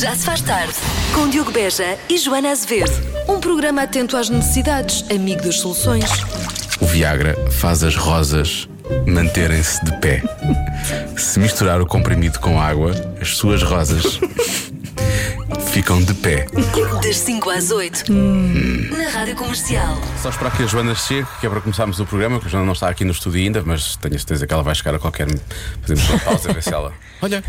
[0.00, 0.74] Já se faz tarde.
[1.12, 2.92] Com Diogo Beja e Joana Azevedo.
[3.28, 6.04] Um programa atento às necessidades, amigo das soluções.
[6.80, 8.68] O Viagra faz as rosas
[9.08, 10.22] manterem-se de pé.
[11.16, 14.20] Se misturar o comprimido com água, as suas rosas
[15.70, 16.46] ficam de pé.
[17.02, 18.04] Das 5 às 8.
[18.12, 19.98] Na Rádio Comercial.
[20.22, 22.66] Só esperar que a Joana chegue, que é para começarmos o programa, porque a Joana
[22.66, 24.98] não está aqui no estúdio ainda, mas tenho a certeza que ela vai chegar a
[24.98, 25.28] qualquer.
[25.82, 26.92] Fazemos uma pausa, ver se ela.
[27.22, 27.42] Olha!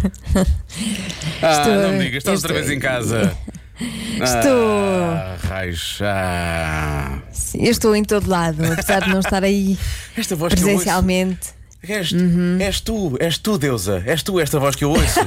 [1.42, 3.38] Ah, Estou- não me digas, estás outra estou- vez em casa.
[4.22, 5.12] Estou.
[5.13, 5.99] Ah, raios.
[6.02, 7.20] Ah.
[7.32, 9.77] Sim, eu estou em todo lado, apesar de não estar aí
[10.18, 10.76] Esta voz que eu ouço.
[10.76, 11.58] presencialmente.
[11.82, 12.58] És, Uhum.
[12.60, 14.04] és tu, és tu, deusa.
[14.06, 15.20] És tu esta voz que eu ouço.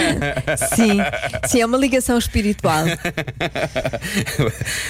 [0.74, 0.98] Sim,
[1.46, 2.84] sim, é uma ligação espiritual.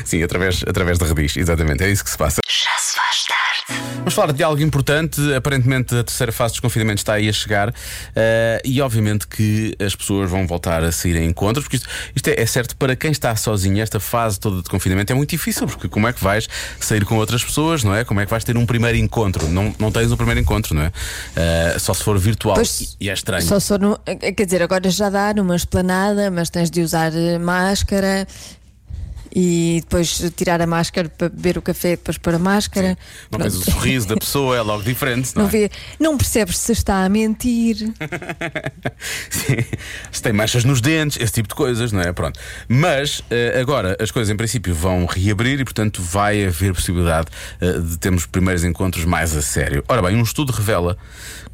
[0.04, 1.82] Sim, através, através de rediz, exatamente.
[1.82, 2.40] É isso que se passa.
[2.48, 3.82] Já se faz tarde.
[3.98, 5.20] Vamos falar de algo importante.
[5.34, 7.74] Aparentemente, a terceira fase dos confinamentos está aí a chegar.
[8.14, 11.64] eh, e, obviamente, que as pessoas vão voltar a sair em encontros.
[11.64, 13.80] Porque isto, isto é, é certo para quem está sozinho.
[13.82, 15.66] Esta fase toda de confinamento é muito difícil.
[15.66, 16.48] Porque como é que vais
[16.80, 18.04] sair com outras pessoas, não é?
[18.04, 19.48] Como é que vais ter um primeiro encontro?
[19.48, 20.91] Não, não tens um primeiro encontro, não é?
[21.36, 22.54] Eh, só se for virtual.
[22.54, 23.42] Pois, e é estranho.
[23.46, 27.38] Só sou no- quer dizer, agora já dá numa esplanada, mas tens de usar eh,
[27.38, 28.26] máscara
[29.34, 32.98] e depois tirar a máscara para beber o café, depois pôr a máscara.
[33.30, 35.52] Não vês o sorriso da pessoa, é logo diferente, não, Não, é?
[35.52, 37.76] vê, não percebes se está a mentir.
[39.30, 39.56] Sim.
[40.10, 42.12] Se tem manchas nos dentes, esse tipo de coisas, não é?
[42.12, 42.38] Pronto.
[42.68, 47.28] Mas eh, agora as coisas em princípio vão reabrir e, portanto, vai haver possibilidade
[47.60, 49.82] eh, de termos primeiros encontros mais a sério.
[49.88, 50.98] Ora bem, um estudo revela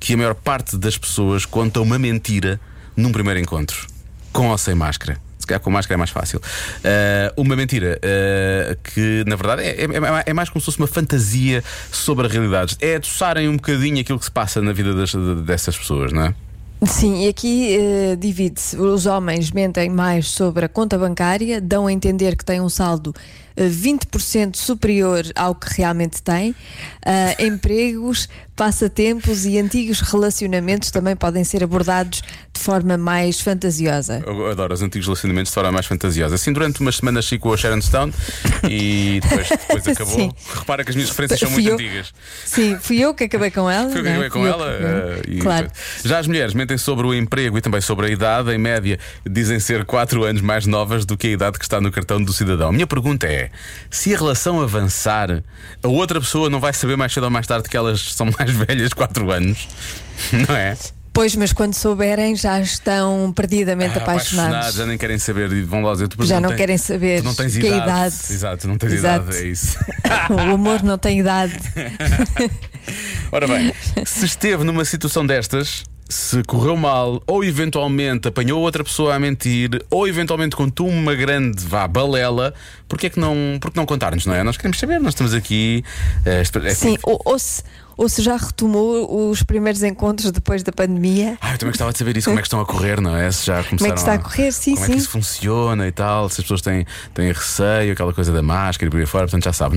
[0.00, 2.60] que a maior parte das pessoas conta uma mentira
[2.96, 3.86] num primeiro encontro,
[4.32, 5.27] com ou sem máscara.
[5.48, 6.40] Calhar com máscara é mais fácil.
[6.84, 10.86] Eh, uma mentira eh, que, na verdade, é, é- é mais como se fosse uma
[10.86, 12.76] fantasia sobre a realidade.
[12.80, 16.34] É adoçarem um bocadinho aquilo que se passa na vida das- dessas pessoas, não é?
[16.86, 18.76] Sim, e aqui eh, divide-se.
[18.76, 23.12] Os homens mentem mais sobre a conta bancária, dão a entender que têm um saldo
[23.56, 26.54] eh, 20% superior ao que realmente têm.
[27.04, 28.28] Ah, empregos,
[28.58, 32.20] passatempos e antigos relacionamentos também podem ser abordados
[32.52, 34.20] de forma mais fantasiosa.
[34.26, 36.34] Eu adoro os antigos relacionamentos de forma mais fantasiosa.
[36.34, 38.12] Assim, durante umas semanas chico com a Sharon Stone
[38.68, 40.14] e depois, depois acabou.
[40.16, 40.32] Sim.
[40.54, 42.12] Repara que as minhas referências são Fui muito eu- antigas.
[42.44, 43.88] Sim, fui eu que acabei com ela.
[43.90, 44.12] Foi o que é?
[44.12, 44.76] acabei com Fui eu ela.
[45.22, 45.70] que- eh, e- claro.
[46.04, 48.50] Já as mulheres mentem sobre o emprego e também sobre a idade.
[48.50, 51.92] Em média, dizem ser 4 anos mais novas do que a idade que está no
[51.92, 52.70] cartão do cidadão.
[52.70, 53.50] A minha pergunta é:
[53.88, 55.44] se a relação avançar,
[55.80, 58.47] a outra pessoa não vai saber mais cedo ou mais tarde que elas são mais
[58.54, 59.68] velhas 4 anos?
[60.48, 60.76] Não é?
[61.12, 64.74] Pois, mas quando souberem já estão perdidamente Ah, apaixonados.
[64.76, 67.56] já nem querem saber vão lá dizer tu Já não não querem saber não tens
[67.56, 67.74] idade.
[67.76, 68.14] idade.
[68.30, 69.24] Exato, não tens Exato.
[69.30, 69.76] idade, é isso.
[70.30, 71.54] o amor não tem idade.
[73.32, 73.72] Ora bem,
[74.06, 79.70] se esteve numa situação destas, se correu mal, ou eventualmente apanhou outra pessoa a mentir,
[79.90, 82.54] ou eventualmente contou uma grande vá, balela,
[82.88, 84.42] porquê é que não, porque não contar-nos, não é?
[84.42, 85.84] Nós queremos saber, nós estamos aqui.
[86.40, 87.62] espe- é Sim, assim- ou, ou se,
[87.98, 91.36] ou se já retomou os primeiros encontros depois da pandemia.
[91.40, 93.32] Ah, eu também gostava de saber isso, como é que estão a correr, não é?
[93.32, 94.52] Se já começaram está a correr?
[94.52, 95.00] Sim, como é que sim.
[95.00, 98.90] isso funciona e tal, se as pessoas têm, têm receio, aquela coisa da máscara e
[98.90, 99.76] por aí fora, portanto já sabe,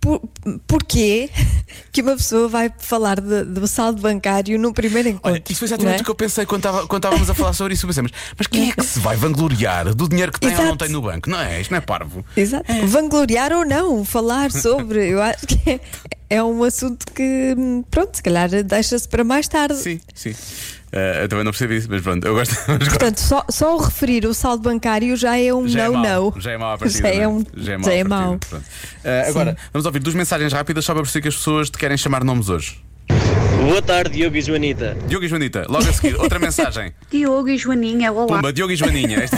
[0.00, 1.30] por- por- porquê
[1.92, 5.30] que uma pessoa vai falar de- do saldo bancário no primeiro encontro?
[5.32, 6.02] Olha, isso foi exatamente é?
[6.02, 7.86] o que eu pensei quando, quando estávamos a falar sobre isso.
[7.86, 10.62] Pensei, mas, mas quem é que se vai vangloriar do dinheiro que tem ou não
[10.64, 10.78] Exato.
[10.84, 11.28] tem no banco?
[11.30, 11.60] Não é?
[11.60, 12.24] Isto não é parvo.
[12.36, 12.72] Exato.
[12.86, 15.80] Vangloriar ou não, falar sobre, eu acho que é,
[16.30, 19.76] é um assunto que, hum, pronto, se calhar deixa-se para mais tarde.
[19.76, 20.34] Sim, sim.
[20.92, 22.54] Eh, eu também não percebi isso, mas pronto, eu gosto.
[22.66, 22.88] mas.
[22.88, 26.02] Portanto, só, só o referir o saldo bancário já é um Já é não, mau.
[26.34, 26.40] não.
[26.40, 27.08] Já é mau a partida.
[27.08, 27.44] Já é não um.
[27.56, 27.84] já é mau.
[27.84, 28.38] já à é mau.
[29.04, 31.96] Eh, agora, vamos ouvir duas mensagens rápidas só para perceber que as pessoas te querem
[31.96, 32.80] chamar nomes hoje.
[33.68, 34.96] Boa tarde, Diogo e Joanita.
[35.06, 36.90] Diogo e Joanita, logo a seguir, outra mensagem.
[37.10, 38.26] Diogo e Joaninha, olá.
[38.26, 39.18] Pumba, Diogo e Joaninha.
[39.24, 39.36] Esta...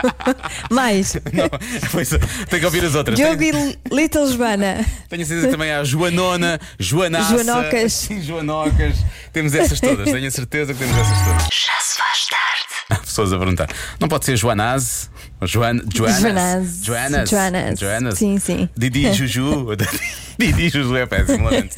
[0.72, 1.14] Mais.
[1.34, 1.50] Não,
[1.92, 2.08] pois,
[2.48, 3.18] tem que ouvir as outras.
[3.18, 4.86] Diogo Tenho, e Little Joana.
[5.10, 7.34] tenho a certeza que também há Joanona, Joanaça.
[7.44, 7.92] Joanocas.
[7.92, 8.96] Sim, Joanocas.
[9.34, 11.42] Temos essas todas, tenho a certeza que temos essas todas.
[11.42, 12.68] Já se faz tarde.
[12.88, 13.68] Há pessoas a perguntar.
[14.00, 15.10] Não pode ser Joanaz?
[15.40, 16.20] Ou Joan, Joanas?
[16.20, 16.80] Joanaz.
[16.84, 17.30] Joanas.
[17.30, 17.78] Joanas.
[17.80, 18.18] Joanas.
[18.18, 18.68] Sim, sim.
[18.76, 19.68] Didi Juju.
[20.38, 21.74] Didi Juju é péssimo, lamento.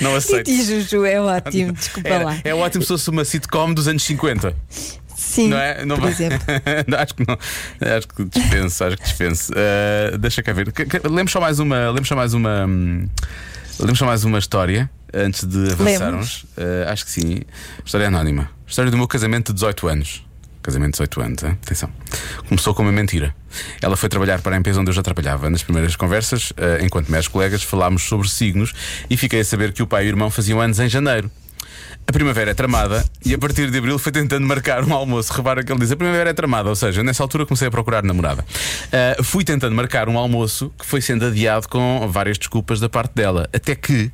[0.00, 0.46] Não, não aceito.
[0.50, 2.38] Titi Juju é ótimo, desculpa Era- lá.
[2.44, 4.54] é ótimo se fosse uma sitcom dos anos 50.
[5.16, 5.84] Sim, Não é?
[5.84, 6.38] Não por vai- exemplo.
[6.98, 7.38] Acho que não.
[7.96, 9.52] Acho que dispenso, acho que dispenso.
[9.52, 10.72] Uh, deixa cá ver.
[11.10, 11.90] Lemos só mais uma.
[11.90, 12.66] Lemos só mais uma.
[13.80, 16.44] Lemos só mais uma história antes de avançarmos.
[16.56, 17.40] Uh, acho que sim.
[17.84, 18.50] História anónima.
[18.66, 20.24] História do meu casamento de 18 anos.
[20.64, 21.58] Casamento de 18 anos, hein?
[21.62, 21.90] atenção.
[22.48, 23.36] Começou com uma mentira.
[23.82, 25.50] Ela foi trabalhar para a empresa onde eu já trabalhava.
[25.50, 28.72] Nas primeiras conversas, uh, enquanto meus colegas, falámos sobre signos
[29.10, 31.30] e fiquei a saber que o pai e o irmão faziam anos em janeiro.
[32.06, 35.30] A primavera é tramada e a partir de abril foi tentando marcar um almoço.
[35.34, 38.02] Repara que ele diz: a primavera é tramada, ou seja, nessa altura comecei a procurar
[38.02, 38.42] namorada.
[38.90, 43.14] Ah, fui tentando marcar um almoço que foi sendo adiado com várias desculpas da parte
[43.14, 43.50] dela.
[43.52, 44.10] Até que.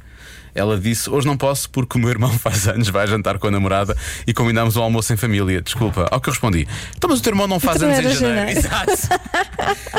[0.54, 3.50] Ela disse: Hoje não posso porque o meu irmão faz anos, vai jantar com a
[3.50, 5.60] namorada e combinámos um almoço em família.
[5.62, 6.06] Desculpa.
[6.10, 6.66] Ao que eu respondi:
[6.96, 8.38] Então, mas o teu irmão não faz anos em era janeiro.
[8.38, 8.58] janeiro.
[8.60, 9.20] Exato.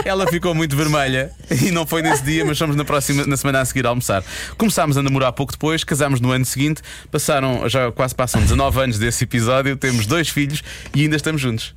[0.05, 1.31] Ela ficou muito vermelha
[1.63, 4.23] e não foi nesse dia, mas fomos na próxima na semana a seguir a almoçar.
[4.57, 6.81] Começámos a namorar pouco depois, casámos no ano seguinte,
[7.11, 10.61] passaram, já quase passam 19 anos desse episódio, temos dois filhos
[10.95, 11.73] e ainda estamos juntos.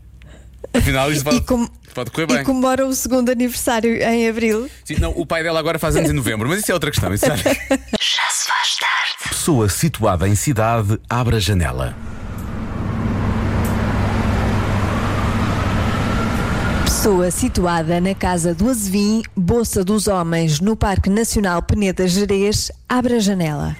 [0.72, 2.44] Afinal, isto pode, E, com- pode correr e bem.
[2.44, 4.68] comemora o segundo aniversário em abril.
[4.84, 7.12] Sim, não, o pai dela agora faz anos em novembro, mas isso é outra questão.
[7.14, 7.34] Isso é...
[9.22, 11.94] Pessoa situada em cidade, abre a janela.
[16.84, 23.14] Pessoa situada na Casa do Azevim, Bolsa dos Homens, no Parque Nacional Peneda Gerês, abre
[23.14, 23.76] a janela.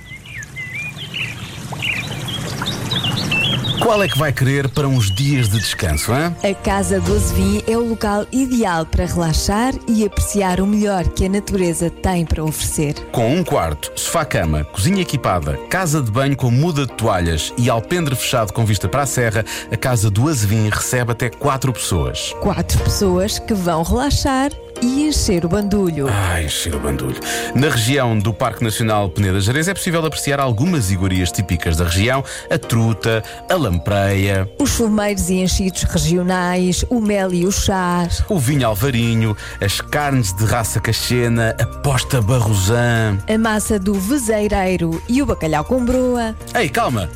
[3.85, 6.35] Qual é que vai querer para uns dias de descanso, hein?
[6.43, 11.27] A Casa do Azevim é o local ideal para relaxar e apreciar o melhor que
[11.27, 12.95] a natureza tem para oferecer.
[13.13, 18.17] Com um quarto, sofá-cama, cozinha equipada, casa de banho com muda de toalhas e alpendre
[18.17, 22.33] fechado com vista para a serra, a Casa do Azevim recebe até quatro pessoas.
[22.41, 24.51] Quatro pessoas que vão relaxar
[24.85, 26.07] e encher o bandulho.
[26.11, 27.17] Ai, cheiro bandulho.
[27.55, 32.23] Na região do Parque Nacional Peneda Gerês é possível apreciar algumas iguarias típicas da região:
[32.51, 38.39] a truta, a lampreia, Os fumeiros e enchidos regionais, o mel e o chás, o
[38.39, 43.19] vinho alvarinho, as carnes de raça cachena, a posta barrosã.
[43.29, 46.35] a massa do vezeireiro e o bacalhau com broa.
[46.55, 47.09] Ei, calma!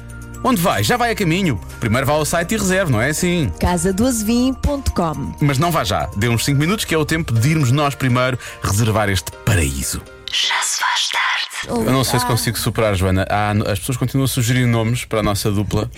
[0.43, 0.83] Onde vai?
[0.83, 1.61] Já vai a caminho.
[1.81, 3.51] Primeiro vá ao site e reserve, não é assim?
[3.61, 6.09] casadoazevim.com Mas não vá já.
[6.17, 10.01] Dê uns 5 minutos que é o tempo de irmos nós primeiro reservar este paraíso.
[10.31, 11.85] Já se faz tarde.
[11.87, 13.27] Eu não sei se consigo superar, Joana.
[13.29, 15.91] Há- as pessoas continuam a sugerir nomes para a nossa dupla.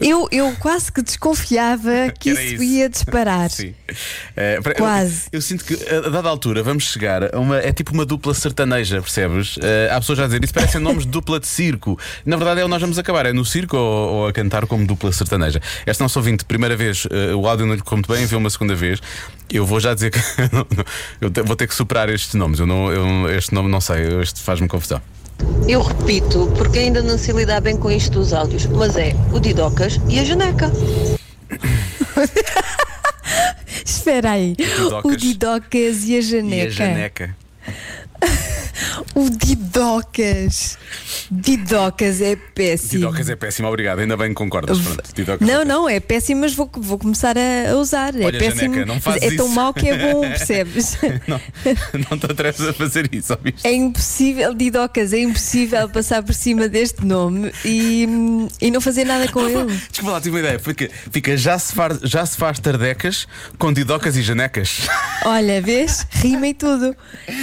[0.00, 2.62] Eu, eu quase que desconfiava que era isso, isso.
[2.64, 3.48] ia disparar.
[3.50, 3.74] Sim.
[4.62, 5.22] Para- Quase.
[5.32, 7.58] Eu, eu sinto que a dada altura vamos chegar a uma.
[7.58, 9.56] É tipo uma dupla sertaneja, percebes?
[9.62, 11.98] Eh, há pessoas já a dizer isso parecem nomes de dupla de circo.
[12.24, 14.86] Na verdade é onde nós vamos acabar, é no circo ou, ou a cantar como
[14.86, 15.60] dupla sertaneja.
[15.86, 18.50] Esta nossa ouvinte, primeira vez, eh, o áudio não lhe ficou muito bem, enviou uma
[18.50, 19.00] segunda vez.
[19.52, 20.18] Eu vou já dizer que
[21.20, 22.58] eu vou ter que superar estes nomes.
[22.60, 25.00] Eu não, eu- este nome não sei, este faz-me confusão.
[25.68, 29.38] Eu repito, porque ainda não se lidar bem com isto dos áudios, mas é o
[29.38, 30.70] Didocas e a Janeca.
[33.84, 34.54] Espera aí.
[34.56, 35.04] Didocas.
[35.12, 36.64] O Didocas e a Janeca.
[36.64, 37.36] E a Janeca.
[39.14, 40.78] O Didocas.
[41.30, 43.00] Didocas é péssimo.
[43.00, 43.98] Didocas é péssimo, obrigado.
[44.00, 44.78] Ainda bem que concordas.
[44.78, 45.64] Pronto, é Não, péssimo.
[45.64, 48.14] não, é péssimo, mas vou, vou começar a, usar.
[48.14, 48.74] Olha, é péssimo.
[48.74, 50.96] Janeca, não fazes é tão mau que é bom, percebes?
[51.26, 51.40] Não,
[52.10, 53.66] não te atreves a fazer isso, ouviste?
[53.66, 58.06] É impossível, Didocas, é impossível passar por cima deste nome e,
[58.60, 59.72] e não fazer nada com ele.
[59.90, 60.58] Desculpa lá, tive uma ideia.
[60.58, 63.26] Fica, fica já, se faz, já se faz tardecas
[63.58, 64.86] com didocas e janecas.
[65.24, 66.06] Olha, vês?
[66.10, 66.94] Rima e tudo.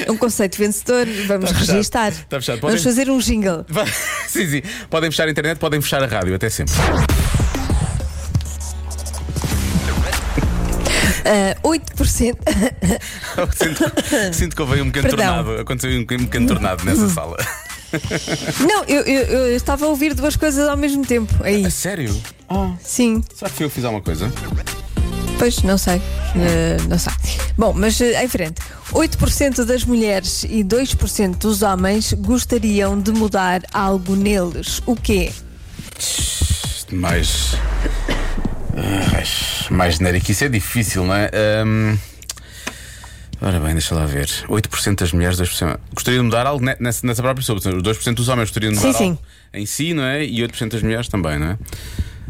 [0.05, 1.05] É um conceito vencedor.
[1.27, 1.71] Vamos fechado.
[1.71, 2.13] registar.
[2.29, 2.61] Fechado.
[2.61, 3.65] Vamos fazer um jingle.
[4.27, 4.61] Sim, sim.
[4.89, 6.73] Podem fechar a internet, podem fechar a rádio, até sempre.
[11.25, 12.37] Ah, 8%.
[13.55, 15.35] sinto, sinto que houve um pequeno Perdão.
[15.43, 15.61] tornado.
[15.61, 17.37] Aconteceu um pequeno tornado nessa sala.
[18.59, 21.33] Não, eu, eu- eu estava a ouvir duas coisas ao mesmo tempo.
[21.43, 22.09] Aí, A sério?
[22.81, 23.23] sim.
[23.33, 24.31] Será que fui eu que fiz alguma coisa?
[25.43, 26.01] Pois, não sei.
[26.37, 27.11] Eh, não sei.
[27.57, 28.61] Bom, mas eh, em frente.
[28.93, 34.81] 8% das mulheres e 2% dos homens gostariam de mudar algo neles.
[34.85, 35.33] O quê?
[36.93, 37.57] Mais.
[38.77, 39.23] Ai,
[39.69, 40.31] mais genérico.
[40.31, 41.29] Isso é difícil, não é?
[41.61, 41.97] Ahm,
[43.41, 44.27] Ora bem, deixa lá ver.
[44.47, 45.77] 8% das mulheres, 2%.
[45.93, 47.57] Gostaria de mudar algo ne- nessa, nessa própria pessoa.
[47.57, 49.09] Os 2% dos homens gostariam de Sim, mudar sim.
[49.09, 49.19] algo
[49.53, 50.23] em si, não é?
[50.23, 51.57] E 8% das mulheres também, não é?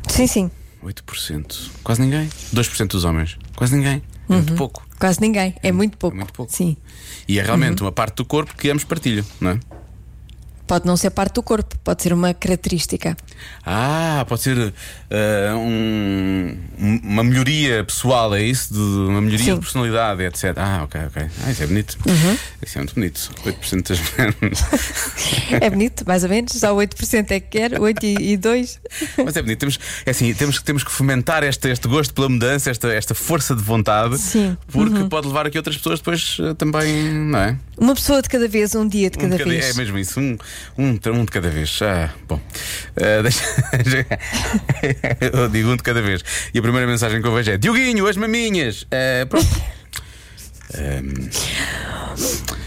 [0.09, 0.51] Sim, sim.
[0.83, 1.71] 8%.
[1.83, 2.29] Quase ninguém.
[2.53, 3.37] 2% dos homens.
[3.55, 4.01] Quase ninguém.
[4.29, 4.85] É muito pouco.
[4.99, 5.55] Quase ninguém.
[5.61, 6.15] É muito pouco.
[6.15, 6.51] muito pouco.
[6.51, 6.77] Sim.
[7.27, 9.59] E é realmente uma parte do corpo que ambos partilham, não é?
[10.65, 13.17] Pode não ser parte do corpo, pode ser uma característica.
[13.65, 14.73] Ah, pode ser
[15.11, 16.57] ah, um-
[17.03, 18.73] uma melhoria pessoal, é isso?
[18.73, 19.53] De uma melhoria Sim.
[19.55, 20.53] de personalidade, etc.
[20.57, 21.23] Ah, ok, ok.
[21.45, 21.97] Ah, isso é bonito.
[22.65, 23.29] Isso é muito bonito.
[23.45, 23.99] 8% das
[25.61, 26.53] É bonito, mais ou menos.
[26.53, 28.79] Só 8% é que quer, 8 e, e 2.
[29.23, 29.59] Mas é bonito.
[29.59, 33.13] Temos, é assim, temos, que- temos que fomentar este, este gosto pela mudança, esta, esta
[33.13, 34.57] força de vontade, Sim.
[34.71, 37.57] porque pode levar a que outras pessoas depois ah, também, não é?
[37.77, 39.69] Uma pessoa de cada vez, um dia de Um cada de cada- vez.
[39.69, 40.37] É mesmo isso, um,
[40.77, 41.79] um, um de cada vez.
[41.81, 42.39] Ah, bom,
[42.95, 43.43] Ah, deixa-
[45.33, 46.21] eu digo um de cada vez.
[46.53, 48.85] E a primeira mensagem que eu vejo é: Dioguinho, as maminhas.
[48.91, 49.47] Ah, pronto.
[50.75, 51.29] Ahm,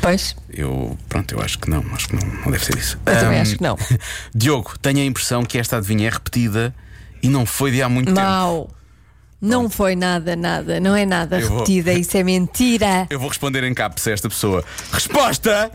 [0.00, 2.99] Pois, eu, pronto, eu acho que não, acho que não, não deve ser isso.
[3.07, 3.76] eu também Ahm, acho que não.
[4.35, 6.75] Diogo, tenho a impressão que esta adivinha é repetida
[7.23, 8.21] e não foi de há muito tempo.
[8.21, 8.71] Mau.
[9.40, 10.81] Não foi nada, nada.
[10.81, 11.93] Não é nada Eu vou- repetida.
[11.93, 13.07] Isso é mentira.
[13.11, 14.64] Eu vou responder em caps a esta pessoa.
[14.93, 15.71] Resposta!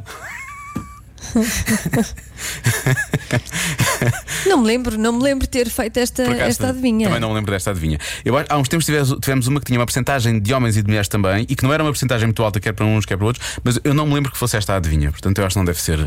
[4.47, 7.07] Não me lembro, não me lembro de ter feito esta, acaso, esta adivinha.
[7.07, 7.97] Também não me lembro desta adivinha.
[8.25, 10.87] Eu, há uns tempos tivemos, tivemos uma que tinha uma porcentagem de homens e de
[10.87, 13.25] mulheres também e que não era uma porcentagem muito alta, quer para uns, quer para
[13.27, 15.11] outros, mas eu não me lembro que fosse esta adivinha.
[15.11, 15.99] Portanto, eu acho que não deve ser,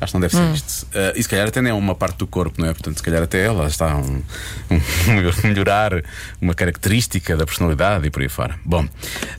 [0.00, 0.54] acho que não deve ser Hum.
[0.54, 0.86] isto.
[0.94, 2.72] Ah, e se calhar até nem é uma parte do corpo, não é?
[2.72, 4.22] Portanto, se calhar até ela está um,
[4.70, 4.80] um
[5.48, 5.92] melhorar
[6.40, 8.58] uma característica da personalidade e por aí fora.
[8.64, 8.88] Bom,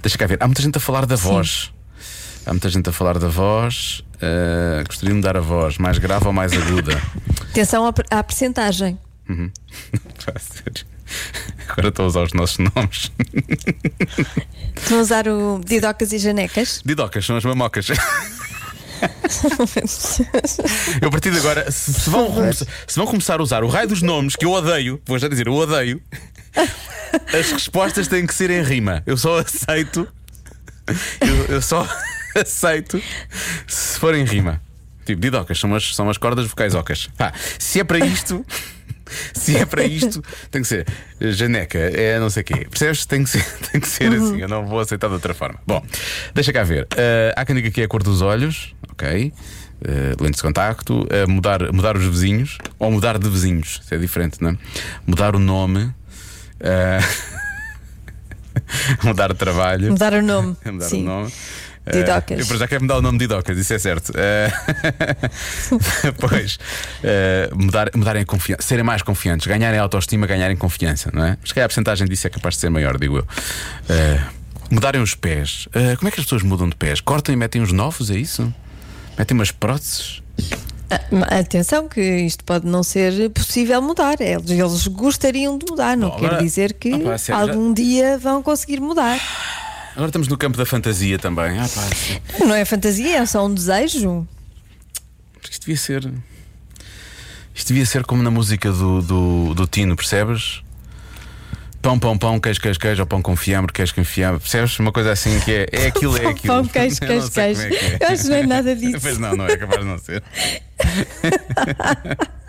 [0.01, 0.37] deixa cá ver.
[0.39, 1.71] Há muita gente a falar da voz.
[2.45, 4.03] Há muita gente a falar da voz.
[4.21, 6.99] Ah, gostaria de mudar a voz, mais grave ou mais aguda?
[7.51, 8.97] Atenção à, à percentagem.
[10.39, 10.85] Ser.
[11.69, 13.11] Agora estou a usar os nossos nomes.
[14.75, 16.81] Estão a usar o Didocas e Janecas?
[16.83, 17.87] Didocas são as mamocas.
[21.01, 23.67] Eu a partir de agora, se, se vão, começar- se vão começar a usar o
[23.67, 26.01] raio dos nomes, que eu odeio, vou já dizer, eu odeio,
[27.37, 29.03] as respostas têm que ser em rima.
[29.05, 30.07] Eu só aceito.
[31.21, 31.87] Eu, eu só
[32.41, 33.01] aceito
[33.67, 34.61] se for em rima.
[35.05, 37.07] Tipo, didocas são as, são as cordas vocais ocas.
[37.17, 38.45] Pá, se é para isto.
[39.35, 40.87] Se é para isto, tem que ser
[41.19, 42.67] janeca, é não sei o quê.
[42.67, 43.05] Percebes?
[43.05, 44.41] Tem que ser, tem que ser assim.
[44.41, 45.59] Eu não vou aceitar de outra forma.
[45.65, 45.85] Bom,
[46.33, 46.87] deixa cá ver.
[46.97, 49.31] Ah, há quem diga que é a cor dos olhos, ok.
[49.75, 53.97] Uh, lentes de contacto, uh, mudar, mudar os vizinhos ou mudar de vizinhos, isso é
[53.99, 54.57] diferente, não é?
[55.05, 55.93] Mudar o nome, uh,
[59.03, 60.55] mudar de trabalho, Mudar o nome.
[60.65, 61.03] mudar Sim.
[61.03, 61.31] o nome.
[61.87, 62.39] Uh, Didocas.
[62.39, 64.11] eu para já quero mudar o nome de Didocas, isso é certo.
[65.71, 66.55] Uh, Depois,
[67.03, 71.37] uh, mudar, mudarem a confiança, serem mais confiantes, ganharem autoestima, ganharem confiança, não é?
[71.41, 73.27] Mas que a porcentagem disso é capaz de ser maior, digo eu.
[74.69, 75.67] Mudarem os pés.
[75.97, 76.99] Como é que as pessoas mudam de pés?
[77.01, 78.51] Cortam e metem os novos, é isso?
[79.17, 80.21] Metem umas próteses?
[80.89, 84.19] Ah, Atenção, que isto pode não ser possível mudar.
[84.19, 88.79] Eles, eles gostariam de mudar, não Bom, quer dizer que já- algum dia vão conseguir
[88.79, 89.19] mudar.
[89.95, 91.57] Agora estamos no campo da fantasia também.
[91.57, 92.45] Ah, pá.
[92.45, 94.27] Não é fantasia, é só um desejo.
[95.49, 96.11] isto devia ser.
[97.53, 100.61] Isto devia ser como na música do, do, do Tino, percebes?
[101.81, 104.41] Pão, pão, pão, queijo, queijo, queijo, ou pão com fiambre, queijo com fiambre.
[104.41, 104.77] Percebes?
[104.79, 106.55] Uma coisa assim que é, é aquilo, é aquilo.
[106.55, 107.69] Pão, queijo, queijo, é queijo.
[107.69, 107.97] que é.
[108.01, 108.99] Eu acho que não é nada disso.
[109.01, 110.21] Pois não, não é capaz de não ser.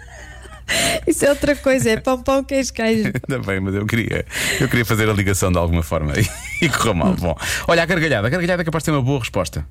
[1.06, 3.12] Isso é outra coisa, é pão, pão, queijo, queijo.
[3.28, 4.24] Ainda bem, mas eu queria,
[4.60, 6.12] eu queria fazer a ligação de alguma forma
[6.60, 7.14] e, correu mal.
[7.14, 7.36] Bom,
[7.68, 8.26] olha, a gargalhada.
[8.26, 9.66] A gargalhada é capaz de ter uma boa resposta.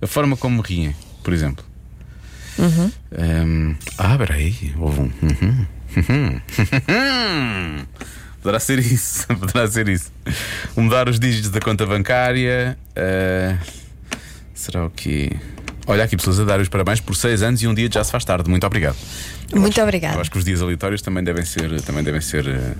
[0.00, 1.64] A forma como riem, por exemplo.
[3.12, 5.12] Ehm, ah, peraí, houve um.
[5.22, 6.40] Uhum, uhum,
[6.88, 7.86] uhum.
[8.40, 10.10] Poderá ser isso, poderá ser isso.
[10.76, 12.78] Mudar os dígitos da conta bancária.
[12.94, 13.56] eh,
[14.54, 15.32] será o quê?
[15.88, 18.10] Olha aqui, pessoas a dar os parabéns por 6 anos e um dia já se
[18.10, 18.50] faz tarde.
[18.50, 18.96] Muito obrigado.
[19.52, 20.16] Eu Muito acho- obrigada.
[20.16, 21.80] Eu acho que os dias aleatórios também devem ser.
[21.82, 22.74] Também devem ser eh,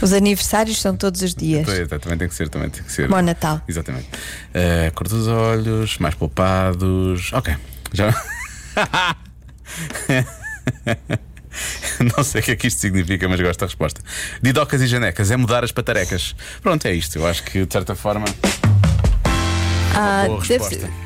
[0.00, 1.68] Os aniversários são todos os dias.
[1.68, 3.08] É, também tem que ser, também tem que ser.
[3.08, 3.60] Bom Natal.
[3.66, 4.06] Exatamente.
[4.54, 7.32] Eh, cor dos olhos, mais poupados.
[7.32, 7.56] Ok.
[7.92, 8.14] Já.
[12.16, 14.00] Não sei o que é que isto significa, mas gosto da resposta.
[14.42, 16.34] Didocas e janecas é mudar as patarecas.
[16.62, 17.16] Pronto, é isto.
[17.16, 18.24] Eu acho que de certa forma.
[19.94, 20.78] Ah, boa deve resposta.
[20.86, 21.04] ser-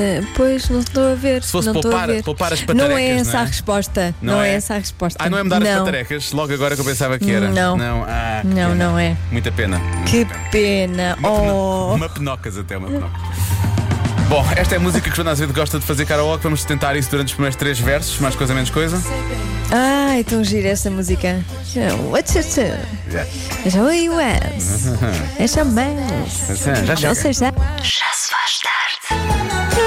[0.00, 1.42] é, Pois, não estou a ver.
[1.44, 2.22] Se fosse não estou a poupar- ver.
[2.24, 3.42] poupar as Não patarecas, é essa não é?
[3.42, 4.14] a resposta.
[4.20, 4.54] Não, é?
[4.54, 5.24] essa a resposta.
[5.24, 5.78] Ah, não é mudar as Não.
[5.78, 6.32] patarecas?
[6.32, 7.48] Logo agora que eu pensava que era.
[7.48, 7.76] Não.
[7.76, 8.74] Não, ah, que Não, pena.
[8.74, 9.16] não é.
[9.30, 9.80] Muita pena.
[10.06, 10.38] Que pena.
[10.50, 11.16] pena.
[11.18, 11.94] Uma, peno- Oh.
[11.94, 13.20] uma penocas até, uma penocas.
[14.28, 16.42] Bom, esta é a música que Joana Azevedo gosta de fazer karaoke.
[16.42, 19.02] Vamos tentar isso durante os primeiros três versos, mais coisa menos coisa.
[19.70, 21.42] Ai, tão gira essa música.
[22.10, 22.60] What's it?
[23.10, 23.30] Yeah.
[23.64, 24.84] Essa Oi, Wes.
[25.38, 26.58] Essa mais.
[26.58, 27.14] Já Não chega.
[27.14, 27.52] sei já.
[27.82, 29.77] Já se faz tarde.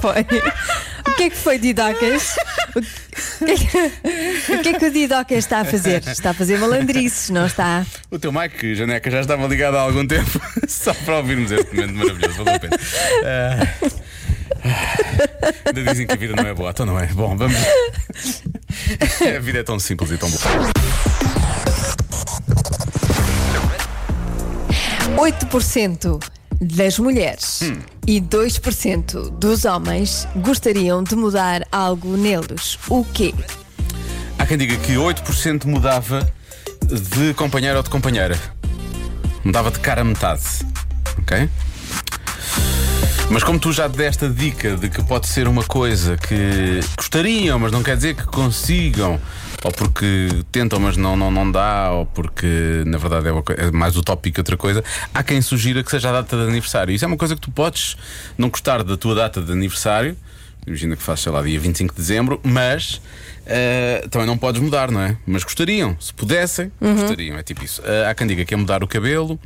[0.00, 0.26] Foi?
[1.06, 2.36] O que é que foi, Didocas?
[3.40, 6.02] O que é que, o que é que o Didocas está a fazer?
[6.06, 7.86] Está a fazer malandrices, não está?
[8.10, 11.94] O teu Mike, Janeca, já estava ligado há algum tempo, só para ouvirmos este momento
[11.94, 12.76] maravilhoso, valeu a pena.
[13.24, 13.66] Ah,
[15.66, 17.06] ainda dizem que a vida não é boa, então não é.
[17.06, 17.56] Bom, vamos.
[19.36, 20.40] A vida é tão simples e tão boa.
[25.16, 27.60] 8% das mulheres
[28.06, 32.78] e 2% dos homens gostariam de mudar algo neles.
[32.88, 33.34] O quê?
[34.38, 36.30] Há quem diga que 8% mudava
[36.86, 38.38] de companheiro ou de companheira.
[39.42, 40.42] Mudava de cara a metade.
[41.18, 41.48] Ok?
[43.30, 47.58] Mas como tu já deste a dica de que pode ser uma coisa que gostariam,
[47.58, 49.20] mas não quer dizer que consigam,
[49.62, 53.70] ou porque tentam, mas não, não, não dá, ou porque na verdade é, uma é
[53.70, 56.94] mais utópico que outra coisa, há quem sugira que seja a data de aniversário.
[56.94, 57.96] Isso é uma coisa que tu podes
[58.38, 60.16] não gostar da tua data de aniversário,
[60.66, 63.00] imagina que faz, sei lá, dia 25 de dezembro, mas
[63.46, 65.16] eh, também não podes mudar, não é?
[65.26, 67.82] Mas gostariam, se pudessem, gostariam, é tipo isso.
[67.84, 69.38] Eh, há quem diga que é mudar o cabelo.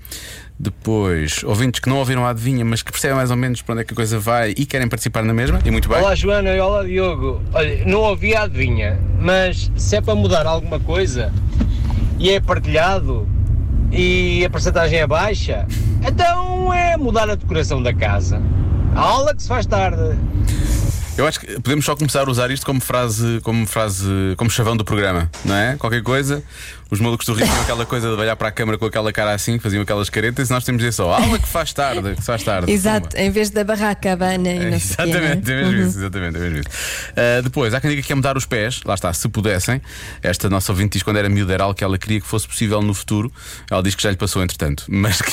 [0.59, 3.83] Depois, ouvintes que não ouviram a adivinha, mas que percebem mais ou menos para onde
[3.83, 5.99] é que a coisa vai e querem participar na mesma, e muito bem.
[5.99, 7.43] Olá Joana e olá Diogo.
[7.53, 11.33] Olha, não ouvi a adivinha, mas se é para mudar alguma coisa
[12.21, 13.29] e é partilhado
[13.91, 15.67] e a porcentagem é baixa,
[16.07, 18.41] então é mudar a decoração da casa.
[18.95, 20.17] A aula que se faz tarde.
[21.17, 24.05] Eu acho que podemos só começar a usar isto como frase, como frase,
[24.37, 25.77] como chavão do programa, não é?
[25.77, 26.43] Qualquer coisa,
[26.91, 29.33] os malucos do Rio tinham aquela coisa de olhar para a câmara com aquela cara
[29.33, 32.23] assim, faziam aquelas caretas, e nós temos de dizer só, aula que faz tarde, que
[32.23, 32.69] faz tarde.
[32.73, 33.23] Exato, Pumba.
[33.23, 35.09] em vez da barraca, Habana e É, não sei é?
[35.09, 36.69] exatamente, é mesmo isso, exatamente, é mesmo isso.
[37.11, 39.81] Uh, depois, há quem diga que é mudar os pés, lá está, se pudessem.
[40.21, 42.83] Esta nossa ouvinte diz quando era miúda era algo que ela queria que fosse possível
[42.83, 43.33] no futuro.
[43.71, 45.31] Ela diz que já lhe passou entretanto, mas que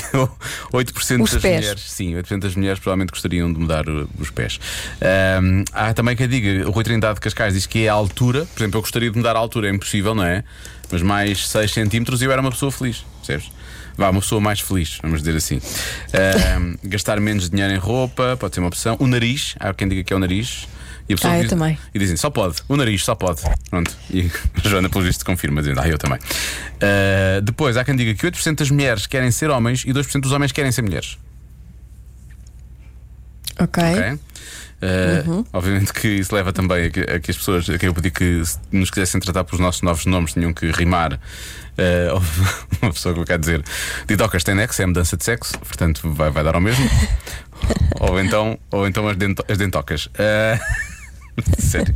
[0.72, 1.56] 8% Os das pés.
[1.62, 4.60] mulheres, sim, 8% das mulheres provavelmente gostariam de mudar uh, os pés.
[5.42, 8.46] Um, há também quem diga, o Rui Trindade de Cascais diz que é a altura,
[8.46, 10.44] por exemplo, eu gostaria de mudar a altura, é impossível, não é?
[10.92, 13.52] Mas mais 6 centímetros e eu era uma pessoa feliz, percebes?
[13.98, 15.62] Vá, uma pessoa mais feliz, vamos dizer assim.
[16.14, 18.96] Ahm, gastar menos dinheiro em roupa, pode ser uma opção.
[19.00, 20.68] O nariz, há quem diga que é o nariz.
[21.10, 21.78] E a pessoa Ah, eu diz- também.
[21.94, 23.42] E dizem, só pode, o nariz, só pode.
[23.70, 23.94] Pronto.
[24.10, 24.32] E
[24.64, 26.20] a Joana, pelo visto, confirma, dizendo, ah, eu também.
[26.82, 30.32] Ah, depois, há quem diga que 8% das mulheres querem ser homens e 2% dos
[30.32, 31.18] homens querem ser mulheres.
[33.60, 33.84] Ok.
[33.84, 34.20] Ok?
[34.82, 35.46] Uh, Uhum.
[35.54, 38.10] Obviamente que isso leva também a que, a que as pessoas, a quem eu pedi
[38.10, 41.14] que se nos quisessem tratar pelos nossos novos nomes, tinham que rimar.
[41.14, 42.42] Uh, houve
[42.82, 43.64] uma pessoa que quer dizer
[44.06, 46.90] Didocas tem nexo, é mudança de sexo, portanto vai, vai dar ao mesmo.
[48.00, 50.08] ou então, ou então as, dento, as dentocas.
[50.08, 50.60] Uh,
[51.60, 51.96] Sério.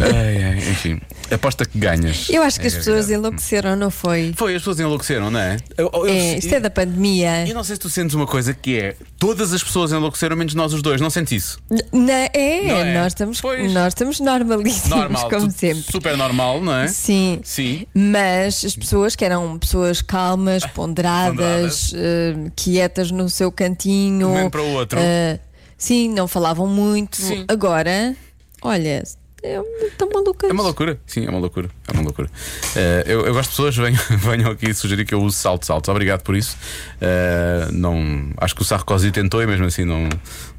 [0.00, 2.28] Ai, ai, enfim, aposta que ganhas.
[2.30, 3.14] Eu acho que as É, pessoas é.
[3.14, 4.32] enlouqueceram, não foi?
[4.36, 5.56] Foi, as pessoas enlouqueceram, não é?
[5.76, 7.46] Eu- eu- É, isto é da pandemia.
[7.46, 10.54] Eu não sei se tu sentes uma coisa que é todas as pessoas enlouqueceram, menos
[10.54, 11.58] nós os dois, não sentes isso?
[11.92, 12.94] Na- é, Não é?
[12.94, 13.72] Nós, estamos, Pois.
[13.72, 15.82] nós estamos normalíssimos, Normal, como sempre.
[15.90, 16.88] super normal, não é?
[16.88, 17.40] Sim.
[17.44, 17.86] Sim.
[17.94, 21.28] Mas as pessoas que eram pessoas calmas, Ponderadas.
[21.36, 24.30] ponderadas, eh, quietas no seu cantinho.
[24.34, 24.98] Um para o outro.
[25.00, 25.38] eh,
[25.76, 27.16] sim, não falavam muito.
[27.16, 27.44] Sim.
[27.48, 28.16] Agora,
[28.62, 29.02] olha,
[29.42, 29.60] é
[29.96, 30.50] tão malucas.
[30.50, 31.70] É uma loucura, sim, é uma loucura.
[31.86, 32.28] É uma loucura.
[32.74, 35.88] Eh, eu, eu gosto de pessoas, venham, venham aqui sugerir que eu use saltos altos.
[35.88, 36.56] Obrigado por isso.
[37.00, 40.08] Eh, não, acho que o Sarkozy tentou e mesmo assim não,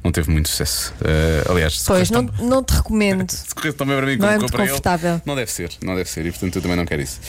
[0.02, 0.94] não teve muito sucesso.
[1.04, 3.28] Eh, aliás, Pois, não, tão- não te recomendo.
[3.30, 5.20] se corresse tão bem para mim Não é muito para ele, confortável.
[5.26, 6.24] não deve ser, não deve ser.
[6.24, 7.20] E portanto eu também não quero isso.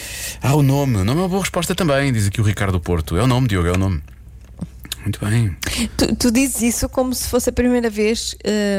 [0.42, 0.96] Ah, o nome.
[0.98, 3.18] O nome é uma boa resposta também, diz aqui o Ricardo Porto.
[3.18, 4.02] É o nome, Diogo, é o nome.
[5.02, 5.56] Muito bem.
[5.98, 8.36] Tu, tu dizes isso como se fosse a primeira vez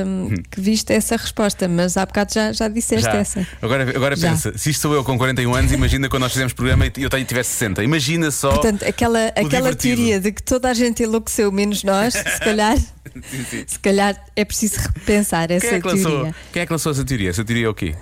[0.07, 3.17] hum, que viste essa resposta, mas há bocado já, já disseste Já.
[3.17, 3.47] essa.
[3.61, 4.31] Agora, agora Já.
[4.31, 7.11] pensa, se isto sou eu com 41 anos, imagina quando nós fizemos programa e eu
[7.25, 7.83] tivesse 60.
[7.83, 8.51] Imagina só.
[8.53, 9.97] Portanto, aquela, aquela divertido.
[9.97, 12.77] teoria de que toda a gente enlouqueceu, menos nós, se calhar,
[13.31, 13.65] Sim, sim.
[13.67, 16.35] se calhar é preciso repensar essa Quem é, que lançou, teoria.
[16.53, 17.31] quem é que lançou essa teoria?
[17.31, 17.95] Essa teoria é o quê?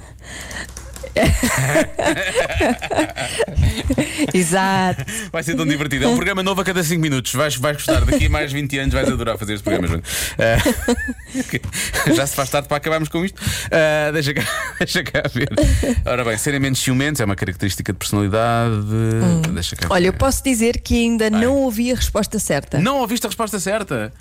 [4.33, 5.05] Exato.
[5.33, 6.05] Vai ser tão divertido.
[6.05, 7.33] É um programa novo a cada 5 minutos.
[7.35, 8.05] Vais, vais gostar.
[8.05, 10.03] Daqui a mais 20 anos vais adorar fazer este programa, Joana.
[10.39, 13.41] Ah, já se faz tarde para acabarmos com isto.
[13.71, 14.43] Ah, deixa, cá,
[14.79, 15.51] deixa cá ver.
[16.05, 18.87] Ora bem, serem menos ciumentos é uma característica de personalidade.
[19.53, 20.19] Deixa cá Olha, eu ver.
[20.19, 22.79] posso dizer que ainda não ouvi a resposta certa.
[22.79, 24.13] Não ouviste a resposta certa?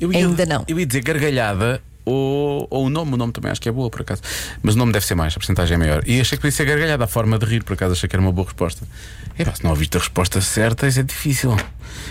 [0.00, 0.64] Eu Ainda não.
[0.66, 1.80] Eu ia dizer gargalhada.
[2.04, 4.22] Ou, ou o nome, o nome também acho que é boa por acaso.
[4.62, 6.02] Mas o nome deve ser mais, a porcentagem é maior.
[6.06, 8.22] E achei que podia ser gargalhada, a forma de rir, por acaso achei que era
[8.22, 8.86] uma boa resposta.
[9.38, 11.56] É pá, se não ouviste a resposta certa, isso é difícil.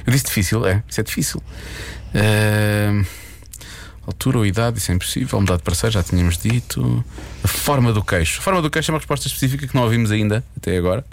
[0.06, 1.44] Eu disse difícil, é, isso é difícil.
[2.14, 3.04] Ahm,
[4.06, 5.40] altura ou idade, isso é impossível.
[5.40, 7.04] Mudar de parceiro, já tínhamos dito.
[7.44, 8.40] A forma do queixo.
[8.40, 11.06] A forma do queixo é uma resposta específica que não ouvimos ainda, até agora.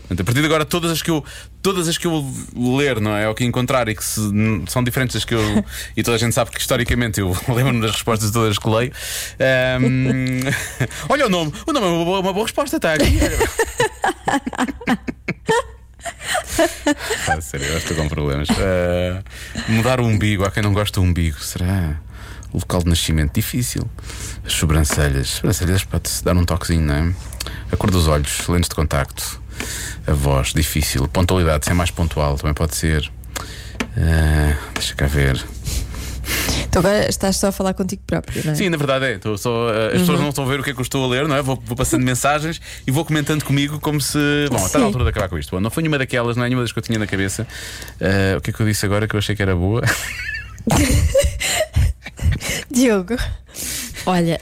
[0.00, 1.24] Portanto, a partir de agora, todas as que eu,
[1.66, 2.24] todas as que eu
[2.54, 3.28] ler, não é?
[3.28, 4.20] Ou que encontrar e que se-
[4.68, 5.64] são diferentes das que eu.
[5.96, 8.92] e toda a gente sabe que historicamente eu lembro-me das respostas todas que leio.
[9.40, 10.42] Ahm,
[11.10, 13.18] olha o nome, o nome é uma boa, uma boa resposta, aqui.
[17.28, 18.48] Ah, sério, eu estou com problemas.
[18.50, 19.22] Ah,
[19.68, 21.96] mudar o umbigo, há quem não gosta do umbigo, será?
[22.52, 23.82] O local de nascimento, difícil.
[24.44, 27.12] As sobrancelhas, as sobrancelhas pode-se dar um toquezinho, não é?
[27.72, 29.42] A cor dos olhos, lentes de contacto,
[30.06, 31.08] a voz, difícil.
[31.08, 33.10] Pontualidade, ser mais pontual, também pode ser.
[33.96, 35.42] Ah, deixa cá ver.
[36.64, 38.54] Então agora estás só a falar contigo próprio, não é?
[38.54, 39.12] Sim, na verdade é.
[39.14, 41.04] Estou só, uh, as pessoas não estão a ver o que é que eu estou
[41.04, 41.42] a ler, não é?
[41.42, 44.18] Vou, vou passando mensagens e vou comentando comigo como se.
[44.50, 45.50] Bom, está na altura de acabar com isto.
[45.50, 47.46] Bom, não foi nenhuma daquelas, não é nenhuma das que eu tinha na cabeça.
[48.00, 49.82] Uh, o que é que eu disse agora que eu achei que era boa?
[52.70, 53.16] Diogo,
[54.04, 54.40] olha,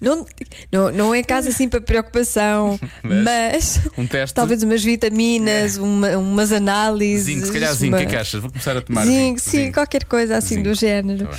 [0.00, 0.26] não,
[0.72, 4.34] não, não é caso assim para preocupação, mas, Um teste.
[4.34, 7.26] talvez umas vitaminas, uma- umas análises.
[7.26, 8.40] Zinco, se calhar zinco, o que é que uma- achas?
[8.40, 9.40] Vou começar a tomar Zinco, zinco.
[9.40, 9.74] sim, Zinco.
[9.74, 10.68] qualquer coisa assim Zinco.
[10.68, 11.26] do género.
[11.26, 11.36] Tá.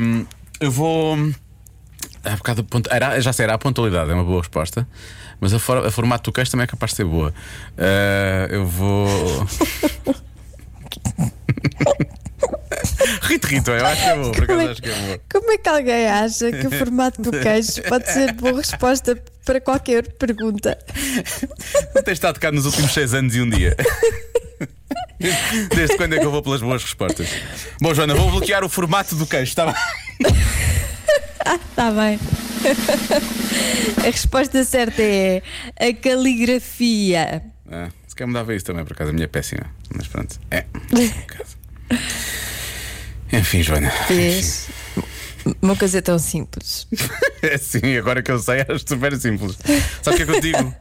[0.00, 0.26] Um,
[0.60, 1.16] eu vou.
[2.24, 4.88] Há bocado, era, já sei, era a pontualidade, é uma boa resposta.
[5.40, 7.34] Mas a, for, a formato do queixo também é capaz de ser boa.
[7.76, 9.06] Uh, eu vou.
[13.22, 15.20] Rito, Rito, eu acho que é por Como acaso é, acho que é boa.
[15.32, 19.60] como é que alguém acha que o formato do queijo pode ser boa resposta para
[19.60, 20.78] qualquer pergunta?
[21.94, 23.76] Tu tens estado cá nos últimos seis anos e um dia.
[25.74, 27.28] Desde quando é que eu vou pelas boas respostas?
[27.80, 29.74] Bom, Joana, vou bloquear o formato do queixo, está bem?
[30.20, 32.18] Está Tá bem.
[33.98, 35.42] A resposta certa é
[35.78, 37.42] a caligrafia.
[37.70, 39.66] Ah, se quer mudava isso também, por acaso a minha é péssima.
[39.94, 40.62] Mas pronto, é.
[40.62, 41.56] por acaso.
[43.38, 43.92] Enfim, Joana.
[44.08, 44.68] Vês?
[45.60, 46.86] Uma coisa tão simples.
[47.44, 49.58] É sim, agora que eu sei, é super simples.
[50.02, 50.74] Sabe o que é que eu digo?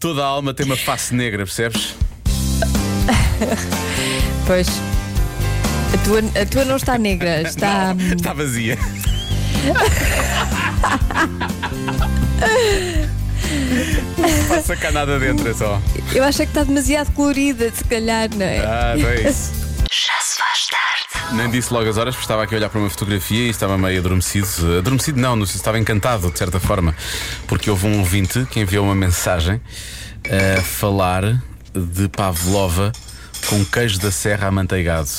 [0.00, 1.94] Toda a alma tem uma face negra, percebes?
[4.44, 4.66] Pois.
[5.94, 7.94] A tua, a tua não está negra, está.
[7.94, 8.76] Não, está vazia.
[14.16, 15.80] Não passa cá nada dentro, é só.
[16.14, 18.58] Eu acho que está demasiado colorida, se calhar, não é?
[18.58, 19.52] Ah, não é isso.
[21.32, 23.76] Nem disse logo as horas, porque estava aqui a olhar para uma fotografia e estava
[23.76, 24.78] meio adormecido.
[24.78, 26.94] Adormecido não, não sei se estava encantado, de certa forma,
[27.46, 29.60] porque houve um ouvinte que enviou uma mensagem
[30.24, 31.42] a falar
[31.74, 32.92] de pavlova
[33.46, 35.10] com queijo da serra amanteigado.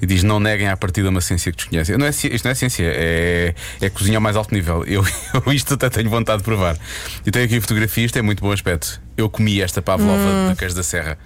[0.00, 1.96] E diz: Não neguem à partida uma ciência que desconhecem.
[1.96, 4.84] Não é, isto não é ciência, é, é cozinha ao mais alto nível.
[4.84, 5.02] Eu,
[5.46, 6.76] eu isto até tenho vontade de provar.
[7.24, 9.00] E tenho aqui a fotografia, isto é muito bom aspecto.
[9.16, 11.18] Eu comi esta pavlova de queijo da serra.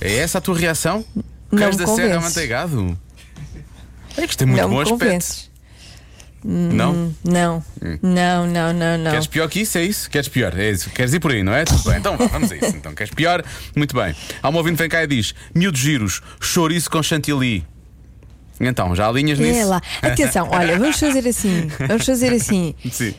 [0.00, 1.04] É essa a tua reação?
[1.56, 2.16] Queijo da serra convences.
[2.16, 2.98] amanteigado?
[4.16, 5.50] É que isto tem muito não bom aspecto.
[6.44, 7.14] Não?
[7.24, 7.64] Não,
[8.02, 9.10] não, não, não, não.
[9.12, 9.78] Queres pior que isso?
[9.78, 10.10] É isso?
[10.10, 10.58] Queres pior?
[10.58, 10.90] É isso?
[10.90, 11.64] Queres ir por aí, não é?
[11.64, 12.76] Tudo bem, então vá, vamos a isso.
[12.76, 13.44] Então, queres pior?
[13.76, 14.12] Muito bem.
[14.42, 17.64] Há um ouvinte que vem cá e diz: miúdos giros, chouriço com chantilly.
[18.60, 19.58] Então, já alinhas nisso?
[19.60, 19.80] É lá.
[20.02, 21.68] Atenção, olha, vamos fazer assim.
[21.86, 22.74] Vamos fazer assim.
[22.90, 23.14] Sim.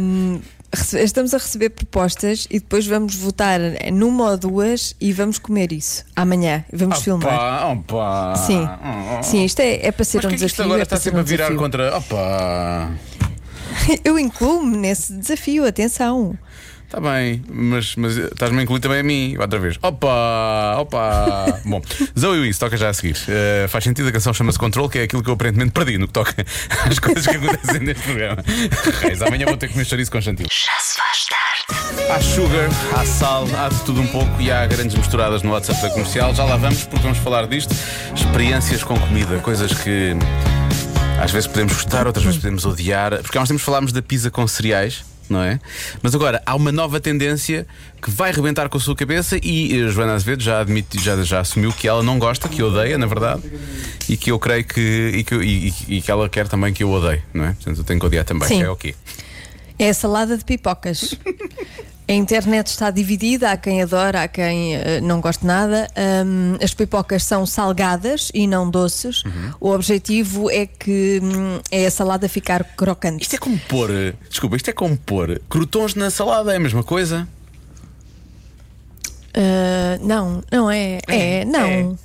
[0.00, 3.60] Hum, rece- estamos a receber propostas e depois vamos votar
[3.92, 6.64] numa ou duas e vamos comer isso amanhã.
[6.72, 7.34] Vamos filmar.
[7.34, 8.34] Opa, opa.
[8.36, 8.68] Sim,
[9.22, 10.64] sim, isto é, é para ser Mas um que é que isto desafio.
[10.64, 11.58] agora é está sempre um a virar desafio.
[11.62, 11.96] contra.
[11.96, 12.90] Opa!
[14.04, 16.36] Eu incluo-me nesse desafio, atenção.
[16.86, 19.36] Está bem, mas, mas estás-me a incluir também a mim.
[19.38, 19.76] Outra vez.
[19.82, 20.76] Opa!
[20.78, 21.60] Opa!
[21.66, 21.82] Bom,
[22.16, 23.16] Zoe Willis toca já a seguir.
[23.28, 26.06] Eh, faz sentido, a canção chama-se Control, que é aquilo que eu aparentemente perdi no
[26.06, 26.32] que toca
[26.88, 28.36] às coisas que acontecem neste programa.
[29.00, 30.48] Reis, amanhã vou ter que comer chouriço com chantilly.
[30.48, 32.12] Já se faz tarde.
[32.12, 35.82] Há sugar, há sal, há de tudo um pouco e há grandes misturadas no WhatsApp
[35.82, 36.32] da comercial.
[36.36, 37.74] Já lá vamos, porque vamos falar disto.
[38.14, 40.14] Experiências com comida, coisas que
[41.20, 43.20] às vezes podemos gostar, outras vezes podemos odiar.
[43.22, 45.04] Porque há uns tempos falámos da pizza com cereais.
[45.28, 45.58] Não é?
[46.02, 47.66] Mas agora há uma nova tendência
[48.00, 51.40] que vai rebentar com a sua cabeça e a Joana Azevedo já admite, já, já
[51.40, 53.42] assumiu que ela não gosta, que odeia, na verdade,
[54.08, 55.12] e que eu creio que.
[55.16, 57.52] e que, e- e- que ela quer também que eu odeie, não é?
[57.54, 58.46] Portanto, eu tenho que odiar também.
[58.46, 58.62] Sim.
[58.62, 58.94] É o quê?
[59.78, 61.14] É a salada de pipocas.
[62.08, 65.88] A internet está dividida, há quem adora, há quem eh, não gosta nada.
[66.24, 69.24] Hum, as pipocas são salgadas e não doces.
[69.24, 69.52] Uhum.
[69.60, 73.22] O objetivo é que hum, é a salada ficar crocante.
[73.22, 73.90] Isto é como pôr.
[74.30, 77.26] Desculpa, isto é como pôr crotons na salada, é a mesma coisa?
[79.36, 80.98] Ah, não, não é.
[81.06, 81.98] É, não.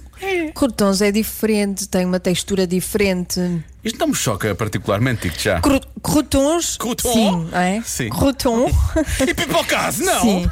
[0.54, 3.40] Croutons é diferente, tem uma textura diferente.
[3.84, 5.60] Isto não me choca particularmente, digo já.
[5.60, 7.12] Cro croutons, Crouton?
[7.14, 7.82] sim, é?
[7.84, 8.10] Sim.
[8.10, 8.70] Crouton,
[9.28, 10.22] E pipocas, não!
[10.22, 10.52] sim.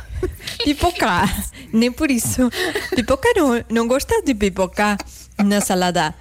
[0.64, 1.30] Pipoca,
[1.72, 2.50] nem por isso.
[2.96, 4.98] Pipoca não, não gosta de pipoca
[5.38, 6.14] na salada.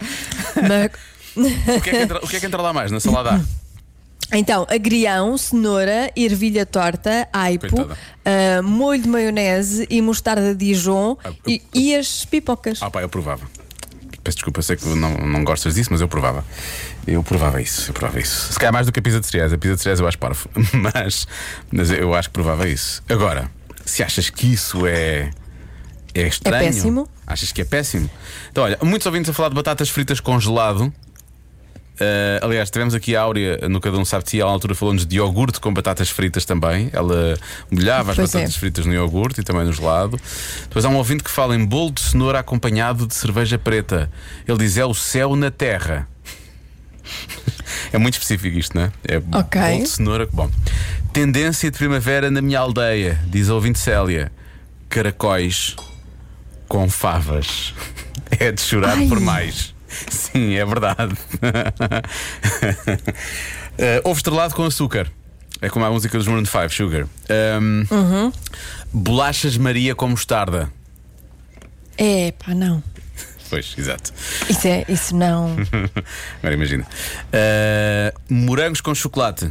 [0.54, 0.90] Mas-
[1.36, 3.44] O, que é que entra, o que é que entra lá mais na salada?
[4.32, 7.88] então, agrião, cenoura, ervilha torta, aipo,
[8.24, 12.82] ah, molho de maionese e mostarda Dijon Ah, e, e as pipocas.
[12.82, 13.46] Ah, pá, eu provava.
[14.22, 16.44] Peço desculpa, sei que não, não gostas disso, mas eu provava.
[17.10, 18.52] Eu provava isso, eu provava isso.
[18.52, 19.50] Se calhar mais do que a pizza de cereais.
[19.52, 20.48] A pizza de cereais eu acho parvo.
[20.74, 21.26] Mas,
[21.72, 23.02] mas eu acho que provava isso.
[23.08, 23.50] Agora,
[23.84, 25.30] se achas que isso é.
[26.14, 26.64] É estranho.
[26.64, 27.08] péssimo.
[27.26, 28.10] Achas que é péssimo?
[28.50, 30.92] Então, olha, muitos ouvintes a falar de batatas fritas com gelado.
[32.00, 35.16] Uh, aliás, tivemos aqui a Áurea no Cada Um Sabe ela, à altura falou-nos de
[35.16, 36.90] iogurte com batatas fritas também.
[36.92, 37.36] Ela
[37.70, 38.38] molhava as Pois é.
[38.38, 40.18] batatas fritas no iogurte e também no gelado.
[40.62, 44.10] Depois há um ouvinte que fala em bolo de cenoura acompanhado de cerveja preta.
[44.46, 46.06] Ele diz: é o céu na terra.
[47.92, 48.92] É muito específico isto, não é?
[49.06, 49.60] É Ok.
[49.60, 50.28] bolo de cenoura.
[50.32, 50.50] Bom,
[51.12, 54.30] tendência de primavera na minha aldeia, diz a ouvinte Célia:
[54.88, 55.74] caracóis
[56.68, 57.74] com favas.
[58.38, 59.06] É de chorar Ai.
[59.08, 59.74] por mais.
[60.10, 61.14] Sim, é verdade.
[61.14, 61.18] uh,
[64.04, 65.10] ovo estrelado com açúcar.
[65.60, 67.06] É como a música dos Maroon 5, Sugar.
[67.60, 68.32] Um, Uhum.
[68.92, 70.70] Bolachas Maria com mostarda.
[71.96, 72.82] É, pá, não.
[73.50, 74.12] Pois, exato.
[74.48, 75.56] Isso, é, isso não.
[76.38, 76.84] Agora imagina.
[76.84, 79.50] Uh, morangos com chocolate.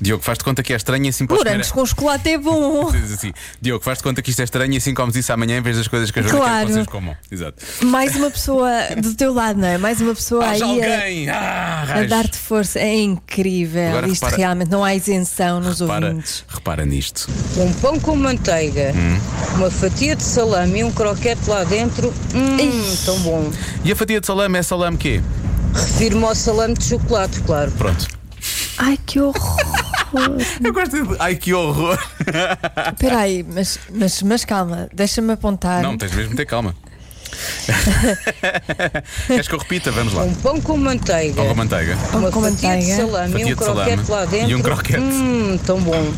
[0.00, 2.88] Diogo, faz-te conta que é estranho e assim podes comer- Morangos com chocolate é bom.
[3.18, 5.76] Assim, Diogo, faz-te conta que isto é estranho e assim comes isso amanhã em vez
[5.76, 6.66] das coisas que a Joana quer Claro.
[6.66, 7.16] que vocês comam.
[7.30, 7.64] Exato.
[7.84, 9.76] Mais uma pessoa do teu lado, não é?
[9.76, 11.28] Mais uma pessoa Haja aí a, alguém!
[11.30, 12.78] Ah, a dar-te força.
[12.78, 13.88] É incrível.
[13.88, 16.44] Agora Isto repara- realmente não há isenção nos repara, ouvintes.
[16.48, 17.28] repara nisto.
[17.56, 18.92] Um pão com manteiga,
[19.56, 22.14] uma fatia de salame e um croquete lá dentro.
[22.34, 23.50] Hum, tão bom.
[23.84, 25.20] E a fatia de salame é salame quê?
[25.74, 27.70] Refiro-me ao salame de chocolate, claro.
[27.72, 28.17] Pronto.
[28.78, 29.56] Ai, que horror.
[30.64, 31.16] Eu gosto de.
[31.18, 31.98] Ai que horror!
[32.92, 35.82] Espera aí, mas, mas, mas calma, deixa-me apontar.
[35.82, 36.74] Não, tens mesmo de ter calma.
[39.26, 39.90] Queres que eu repita?
[39.92, 40.22] Vamos lá.
[40.22, 41.96] Um pão com manteiga, Pão com manteiga.
[42.10, 42.96] Pão uma com fatia de manteiga.
[42.96, 44.50] salame Fatia e um de salame croquete lá dentro.
[44.50, 45.00] e um croquete.
[45.00, 46.12] Hum, tão bom.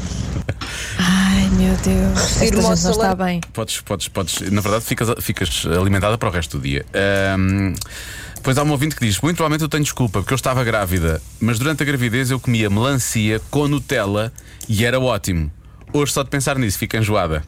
[0.98, 2.20] Ai, meu Deus.
[2.42, 3.40] Esta gente ao não está bem.
[3.52, 4.40] Podes, podes, podes.
[4.52, 6.84] Na verdade, ficas, ficas alimentada para o resto do dia.
[6.94, 7.74] Ahm,
[8.40, 11.20] Depois há um ouvinte que diz: Muito provavelmente eu tenho desculpa, porque eu estava grávida,
[11.38, 14.32] mas durante a gravidez eu comia melancia com Nutella
[14.66, 15.52] e era ótimo.
[15.92, 17.44] Hoje, só de pensar nisso, fica enjoada.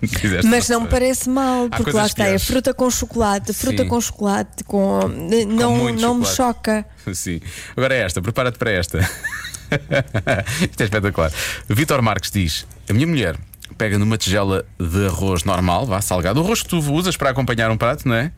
[0.44, 3.88] Mas não me parece mal, porque lá está, é fruta com chocolate, fruta Sim.
[3.88, 5.00] com chocolate, com.
[5.48, 6.36] Não, muito não me chocolate.
[6.36, 6.86] choca.
[7.14, 7.40] Sim.
[7.76, 8.98] Agora é esta, prepara-te para esta.
[10.60, 11.32] Isto é espetacular.
[11.68, 13.36] Vitor Marques diz: A minha mulher
[13.76, 17.70] pega numa tigela de arroz normal, vá salgado, o arroz que tu usas para acompanhar
[17.70, 18.30] um prato, não é?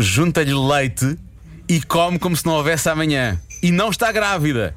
[0.00, 1.18] Junta-lhe leite
[1.68, 3.38] e come como se não houvesse amanhã.
[3.62, 4.74] E não está grávida.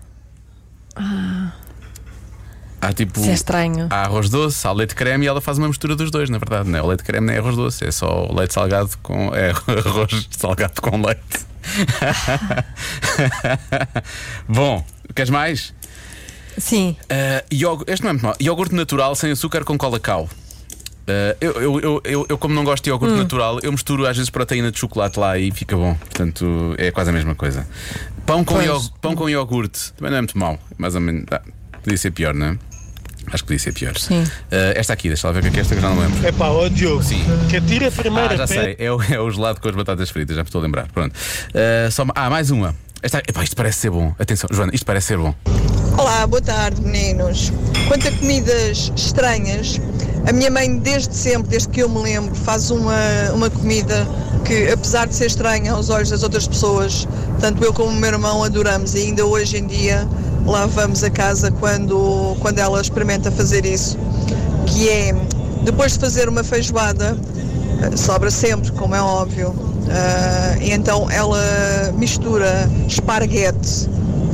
[2.81, 3.19] Há tipo.
[3.19, 3.87] Isso é estranho.
[3.89, 6.67] Há arroz doce, há leite creme e ela faz uma mistura dos dois, na verdade,
[6.67, 6.81] não é?
[6.81, 9.33] O leite creme não é arroz doce, é só leite salgado com.
[9.35, 9.51] É
[9.85, 11.51] arroz salgado com leite.
[14.49, 15.73] Bom, queres mais?
[16.57, 16.97] Sim.
[17.03, 18.35] Uh, este não é muito mal.
[18.41, 20.27] Iogurte natural sem açúcar com cola cal.
[21.01, 24.15] Uh, eu, eu, eu, eu, eu, como não gosto de iogurte natural, eu misturo às
[24.15, 25.95] vezes proteína de chocolate lá e fica bom.
[25.95, 27.67] Portanto, é quase a mesma coisa.
[28.25, 28.65] Pão com, Pois.
[28.67, 30.59] iog- pão com iogurte também não é muito mau.
[30.77, 31.25] Mais ou menos.
[31.31, 31.41] ah,
[31.83, 32.57] podia ser pior, não é?
[33.27, 33.97] Acho que podia ser pior.
[33.97, 34.23] Sim.
[34.23, 34.29] Uh,
[34.75, 36.01] esta aqui, deixa lá ver o que é que é esta que eu já não
[36.01, 36.25] lembro.
[36.27, 37.23] É pá, ó Diogo, Sim.
[37.49, 40.09] que tira a primeira Ah, já sei, é o, é o gelado com as batatas
[40.09, 40.87] fritas, já me estou a lembrar.
[40.91, 41.13] Pronto.
[41.15, 42.75] Uh, só, ah, mais uma.
[43.03, 44.13] Esta, epá, isto parece ser bom.
[44.19, 45.33] Atenção, Joana, isto parece ser bom.
[45.97, 47.51] Olá, boa tarde, meninos.
[47.87, 49.79] Quanto a comidas estranhas,
[50.25, 52.95] a minha mãe, desde sempre, desde que eu me lembro, faz uma,
[53.33, 54.07] uma comida
[54.45, 57.07] que, apesar de ser estranha aos olhos das outras pessoas,
[57.39, 60.07] tanto eu como o meu irmão adoramos e ainda hoje em dia
[60.45, 63.97] lá vamos a casa quando, quando ela experimenta fazer isso,
[64.65, 65.13] que é,
[65.63, 67.17] depois de fazer uma feijoada,
[67.97, 69.53] sobra sempre, como é óbvio,
[70.61, 73.89] e então ela mistura esparguete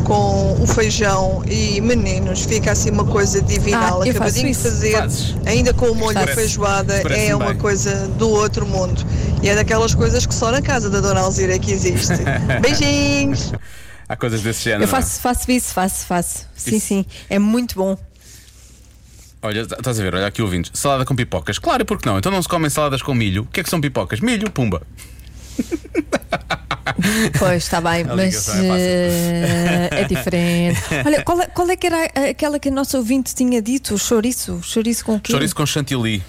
[0.07, 4.01] com o feijão e meninos, fica assim uma coisa divinal.
[4.01, 4.63] Ah, Acabadinho de isso.
[4.63, 5.35] fazer, Fazes?
[5.45, 7.57] ainda com o molho Parece- feijoada, parece-me é uma bem.
[7.57, 9.05] coisa do outro mundo.
[9.43, 12.13] E é daquelas coisas que só na casa da Dona Alzira é que existe.
[12.61, 13.51] Beijinhos!
[14.07, 14.83] Há coisas desse género.
[14.85, 16.47] Eu faço, faço isso, faço, faço.
[16.55, 17.05] Sim, sim.
[17.29, 17.97] É muito bom.
[19.41, 20.71] Olha, estás a ver, olha aqui ouvintes.
[20.73, 21.59] Salada com pipocas.
[21.59, 22.17] Claro, porque não?
[22.17, 23.41] Então não se comem saladas com milho.
[23.43, 24.21] O que é que são pipocas?
[24.21, 24.81] Milho, pumba.
[27.37, 30.81] Pois, está bem, A mas é eh, é diferente.
[31.05, 33.93] Olha, qual é, qual é que era aquela que a nossa ouvinte tinha dito?
[33.93, 34.59] O chouriço?
[34.63, 35.31] Chouriço com o quê?
[35.31, 36.23] Chouriço com chantilly.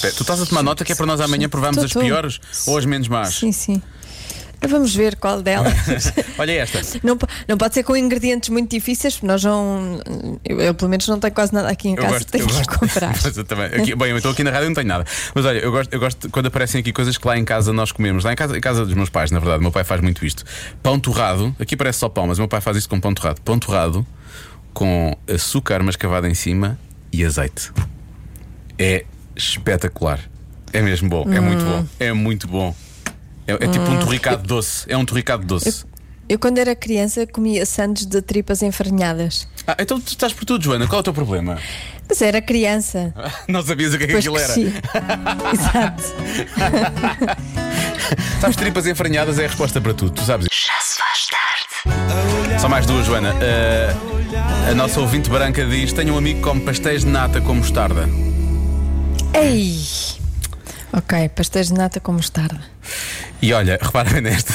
[0.00, 2.00] Pé- Tu estás a tomar nota que é para nós amanhã provarmos Tô, as tô.
[2.00, 3.34] piores ou as menos más?
[3.34, 3.82] Sim, sim.
[4.66, 5.74] Vamos ver qual delas.
[6.38, 6.80] Olha esta.
[7.02, 10.00] Não, não pode ser com ingredientes muito difíceis, porque nós não.
[10.44, 12.78] Eu, eu, pelo menos não tenho quase nada aqui em casa, gosto, tenho que gosto.
[12.78, 13.14] comprar.
[13.36, 13.66] Eu também.
[13.66, 15.04] Aqui, bem, eu estou aqui na rádio e não tenho nada.
[15.34, 17.92] Mas olha, eu gosto, eu gosto quando aparecem aqui coisas que lá em casa nós
[17.92, 18.24] comemos.
[18.24, 20.24] Lá em casa, em casa dos meus pais, na verdade, o meu pai faz muito
[20.24, 20.44] isto.
[20.82, 23.40] Pão torrado, aqui parece só pão, mas o meu pai faz isto com pão torrado.
[23.42, 24.06] Pão torrado
[24.72, 26.78] com açúcar mascavado em cima
[27.12, 27.72] e azeite.
[28.78, 30.20] É espetacular.
[30.72, 32.74] É mesmo bom, é muito bom, é muito bom.
[33.46, 34.84] É, é tipo um torricado doce.
[34.88, 35.84] É um torricado doce.
[36.28, 39.46] Eu, quando era criança, comia sandes de tripas enfarinhadas.
[39.64, 40.86] Ah, então tu estás por tudo, Joana.
[40.88, 41.56] Qual é o teu problema?
[42.08, 43.14] Mas era criança.
[43.46, 44.52] Não sabias o que é que Depois aquilo era.
[44.52, 44.72] cresci.
[45.54, 46.02] Exato.
[48.40, 50.46] Sabes, tripas enfarinhadas é a resposta para tudo, tu sabes.
[50.50, 52.60] Já se faz tarde.
[52.60, 53.34] Só mais duas, Joana.
[53.34, 57.54] Uh, a nossa ouvinte branca diz: Tenho um amigo que come pastéis de nata com
[57.54, 58.08] mostarda.
[59.34, 59.78] Ei!
[60.92, 62.60] Ok, pastéis de nata com mostarda.
[63.42, 64.52] E olha, repara bem nesta.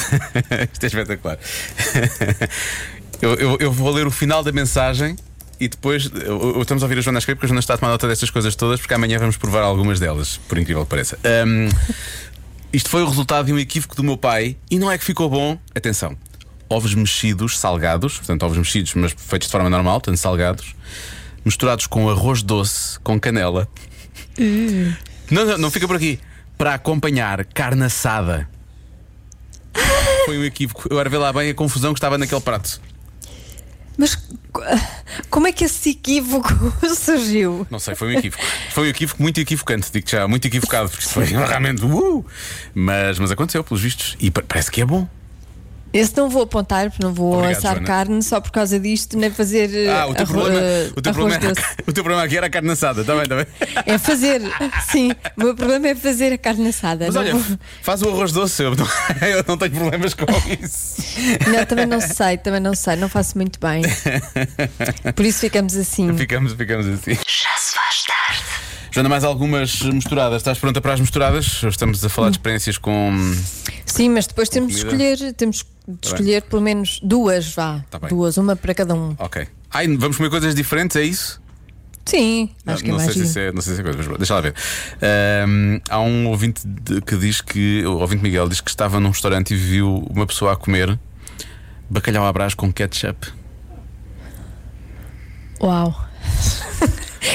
[0.72, 1.38] Isto é espetacular.
[3.20, 5.16] Eu, eu- eu vou ler o final da mensagem
[5.60, 7.90] e depois eu- estamos a ouvir a Joana escrever porque a Joana está a tomar
[7.92, 11.16] nota destas coisas todas, porque amanhã vamos provar algumas delas, por incrível que pareça.
[11.24, 11.68] Ahm,
[12.72, 15.28] isto foi o resultado de um equívoco do meu pai e não é que ficou
[15.30, 15.56] bom.
[15.74, 16.16] Atenção,
[16.68, 20.74] ovos mexidos, salgados, portanto, ovos mexidos, mas feitos de forma normal, portanto, salgados,
[21.44, 23.68] misturados com arroz doce, com canela.
[25.30, 26.18] Não, não, não fica por aqui.
[26.58, 28.48] Para acompanhar carne assada.
[30.24, 30.86] Foi um equívoco.
[30.90, 32.80] Eu era ver lá bem a confusão que estava naquele prato.
[33.98, 34.62] Mas co-
[35.28, 36.48] como é que esse equívoco
[36.96, 37.66] surgiu?
[37.70, 38.42] Não sei, foi um equívoco.
[38.70, 41.84] Foi um equívoco muito equivocante, digo já, muito equivocado, porque isto foi realmente.
[41.84, 42.24] Uh!
[42.74, 44.16] Mas, mas aconteceu, pelos vistos.
[44.20, 45.08] E pa- parece que é bom.
[45.92, 47.86] Esse não vou apontar, porque não vou Obrigado, assar Joana.
[47.86, 51.44] carne só por causa disto, nem fazer Ah, o teu, problema, eh, o, teu problema
[51.44, 51.52] era,
[51.86, 53.46] o teu problema aqui era a carne assada, está bem, está bem.
[53.86, 54.40] É fazer,
[54.90, 57.06] sim, o meu problema é fazer a carne assada.
[57.06, 58.86] Mas olha, vou- faz o arroz doce, eu não,
[59.28, 60.24] eu não tenho problemas com
[60.62, 61.02] isso.
[61.48, 63.82] não, também não sei, também não sei, não faço muito bem.
[65.14, 66.16] Por isso ficamos assim.
[66.16, 67.12] Ficamos, ficamos assim.
[67.14, 68.61] Já se faz tarde.
[68.92, 70.42] Joana, mais algumas misturadas.
[70.42, 71.62] Estás pronta para as misturadas?
[71.62, 73.10] Estamos a falar de experiências com.
[73.86, 77.82] Sim, mas depois temos de escolher, temos de escolher pelo menos duas, vá.
[77.90, 78.10] Tá bem.
[78.10, 79.16] duas, uma para cada um.
[79.18, 79.48] Ok.
[79.70, 81.40] Ai, vamos comer coisas diferentes, é isso?
[82.04, 84.18] Sim, acho que é não, mais sei se é, não sei se é coisa, mas
[84.18, 84.54] deixa lá ver.
[85.00, 86.60] Ahm, há um ouvinte
[87.06, 87.86] que diz que.
[87.86, 90.98] O ouvinte Miguel diz que estava num restaurante e viu uma pessoa a comer
[91.88, 93.32] bacalhau à brás com ketchup.
[95.62, 95.94] Uau,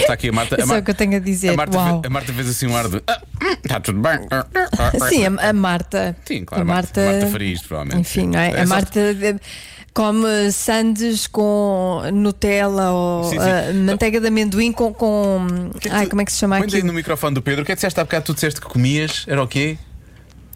[0.07, 0.55] Está aqui a Marta.
[0.55, 1.49] é A, só Mar- o que eu tenho a dizer.
[1.49, 2.01] a Marta, Uau.
[2.01, 3.01] fe- a Marta fez assim um ar de.
[3.07, 4.19] Ah, hum, está tudo bem.
[4.31, 4.45] Ah,
[4.77, 6.15] ah, Sim, a, a Marta.
[6.25, 8.01] Sim, claro, A Marta, Marta, Marta faria isto, provavelmente.
[8.01, 8.51] Enfim, não é?
[8.51, 9.39] É a só- Marta de-
[9.93, 13.37] come sandes com Nutella ou Sim, sim.
[13.39, 14.93] ah, manteiga de amendoim com.
[14.93, 15.47] com...
[15.79, 17.41] que é que Ai, tu- como é que se chama Põe aí no microfone do
[17.41, 17.63] Pedro.
[17.63, 18.25] O que é que disseste há bocado?
[18.25, 19.25] Tu disseste que comias?
[19.27, 19.77] Era o quê?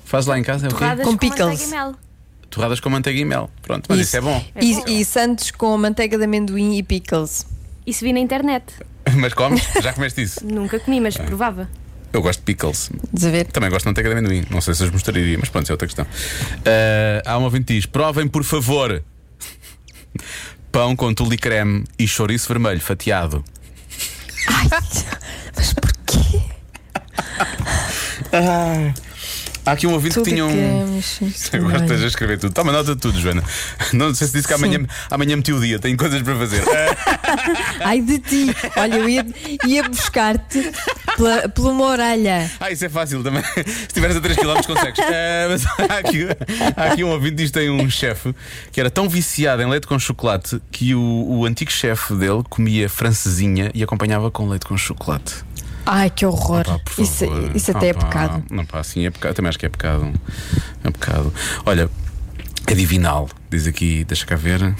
[0.05, 0.65] Faz lá em casa?
[0.65, 0.77] É o quê?
[0.79, 1.39] Torradas Com com, pickles.
[1.47, 1.95] manteiga e mel.
[2.49, 3.49] Torradas com manteiga e mel.
[3.61, 4.43] Pronto, mas isso, é bom.
[4.53, 4.83] É bom.
[4.87, 7.45] E, e sandes com manteiga de amendoim e pickles.
[7.87, 8.65] Isso vi na internet.
[9.17, 9.61] Mas comes?
[9.81, 10.45] Já comeste isso?
[10.47, 10.99] Nunca comi, É.
[11.01, 11.69] mas provava.
[12.13, 12.89] Eu gosto de pickles.
[13.05, 13.45] Estás a ver?
[13.47, 14.45] Também gosto de manteiga de amendoim.
[14.49, 16.05] Não sei se os mostraria, mas pronto, isso é outra questão.
[16.65, 19.01] Ah, há um ouvinte que diz: provem, por favor,
[20.71, 23.43] pão com tule creme e chouriço vermelho fatiado.
[25.55, 26.41] Mas porquê?
[29.65, 31.01] Há aqui um ouvinte Tu que tinha um.
[31.53, 32.53] Agora estás a escrever tudo.
[32.53, 33.43] Toma nota de tudo, Joana.
[33.93, 36.63] Não sei se disse que amanhã, amanhã meti o dia, tenho coisas para fazer.
[37.79, 38.55] Ai de ti!
[38.75, 39.25] Olha, eu ia,
[39.67, 40.71] ia buscar-te
[41.15, 42.49] pela, pela uma orelha.
[42.59, 43.43] Ah, isso é fácil também.
[43.53, 44.99] Se estiveres a 3 km consegues.
[44.99, 46.27] Ah, mas há aqui,
[46.75, 48.33] há aqui um ouvinte diz que tem um chefe
[48.71, 52.89] que era tão viciado em leite com chocolate que o, o antigo chefe dele comia
[52.89, 55.35] francesinha e acompanhava com leite com chocolate.
[55.85, 56.63] Ai, que horror!
[56.65, 57.25] Pá, por isso,
[57.55, 58.05] isso até é Ah, pá.
[58.05, 58.43] pecado.
[58.51, 59.33] Não, pá, sim, é pecado.
[59.33, 60.11] Também acho que é pecado.
[60.83, 61.33] É pecado.
[61.65, 61.89] Olha,
[62.67, 64.59] é divinal, diz aqui, deixa cá ver.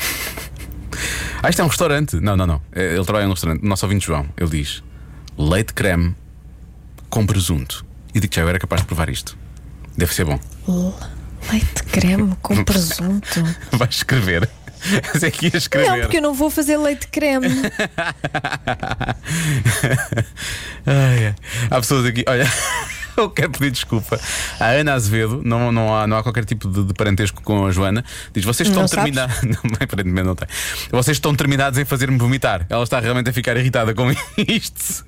[1.43, 2.17] Ah, isto é um restaurante.
[2.19, 2.61] Não, não, não.
[2.71, 3.63] É, Ele trabalha num restaurante.
[3.65, 4.83] Nosso ouvinte João, ele diz:
[5.35, 6.15] leite creme
[7.09, 7.83] com presunto.
[8.13, 9.35] E digo que já eu era capaz de provar isto.
[9.97, 10.39] Deve ser bom.
[11.51, 13.43] Leite creme com presunto.
[13.71, 14.47] Vai escrever.
[15.13, 15.89] Mas é que ia escrever.
[15.89, 17.47] Não, porque eu não vou fazer leite creme.
[20.85, 21.35] Ai.
[21.69, 22.49] Há pessoas aqui, olha.
[23.17, 24.17] Eu quero pedir desculpa
[24.57, 27.71] à Ana Azevedo, não, não, há, não há qualquer tipo de, de parentesco com a
[27.71, 28.05] Joana.
[28.33, 29.35] Diz: vocês estão terminados.
[29.79, 30.47] Aparentemente não tem.
[30.89, 32.65] Vocês estão terminados em fazer-me vomitar.
[32.69, 35.05] Ela está realmente a ficar irritada com isto.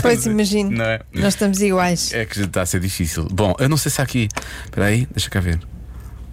[0.00, 0.80] Pois imagino.
[0.80, 1.00] É?
[1.12, 2.14] Nós estamos iguais.
[2.14, 3.26] É que está a ser difícil.
[3.30, 4.28] Bom, eu não sei se há aqui.
[4.64, 5.58] Espera aí, deixa cá ver.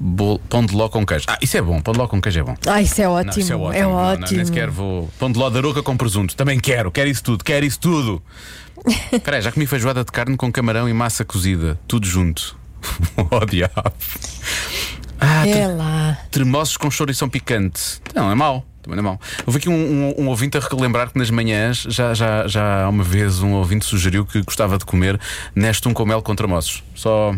[0.05, 1.23] Bolo- pão de ló com queijo.
[1.29, 1.79] Ah, isso é bom.
[1.81, 2.55] Pão de ló com queijo é bom.
[2.67, 3.39] Ah, isso é Não, ótimo.
[3.39, 3.73] isso é ótimo.
[3.73, 4.37] É Não, não, ótimo.
[4.37, 5.09] nem sequer vou.
[5.17, 6.35] Pão de ló da roca com presunto.
[6.35, 6.91] Também quero.
[6.91, 7.41] Quero isso tudo.
[7.43, 8.21] Quero isso tudo.
[9.13, 11.79] Espera já comi feijoada de carne com camarão e massa cozida.
[11.87, 12.57] Tudo junto.
[13.31, 13.93] oh, diabo.
[15.21, 16.17] Ah, É lá.
[16.29, 18.01] tremosos com chourição picante.
[18.13, 18.65] Não, é mau.
[18.81, 19.21] Também não é mau.
[19.47, 22.89] Houve aqui um, um, um ouvinte a relembrar que nas manhãs já, já, já há
[22.89, 25.17] uma vez um ouvinte sugeriu que gostava de comer
[25.55, 26.83] neste um com mel com tremosos.
[26.93, 27.33] Só.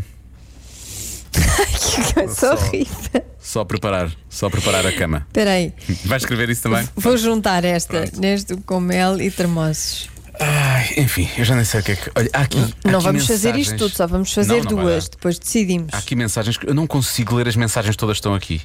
[2.35, 2.53] Só.
[2.53, 3.25] horrível.
[3.39, 5.25] Só preparar, só preparar a cama.
[5.27, 5.73] Espera aí.
[6.05, 6.87] Vais escrever isso também?
[6.95, 8.19] Vou juntar esta Pronto.
[8.19, 10.09] neste com mel e termossos.
[10.39, 12.11] Ai, enfim, eu já nem sei o que é que.
[12.15, 12.57] Olha, há aqui.
[12.83, 13.67] há Não aqui vamos fazer mensagens.
[13.67, 15.07] isto tudo, só vamos fazer Não, não vai duas.
[15.09, 15.93] Depois decidimos.
[15.93, 18.61] Há aqui mensagens que eu não consigo ler as mensagens todas que estão aqui.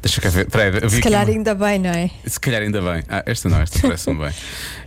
[0.00, 0.48] Deixa cá ver.
[0.48, 2.10] Peraí, Se calhar uma- ainda bem, não é?
[2.26, 3.02] Se calhar ainda bem.
[3.08, 4.32] Ah, esta não, esta parece-me bem.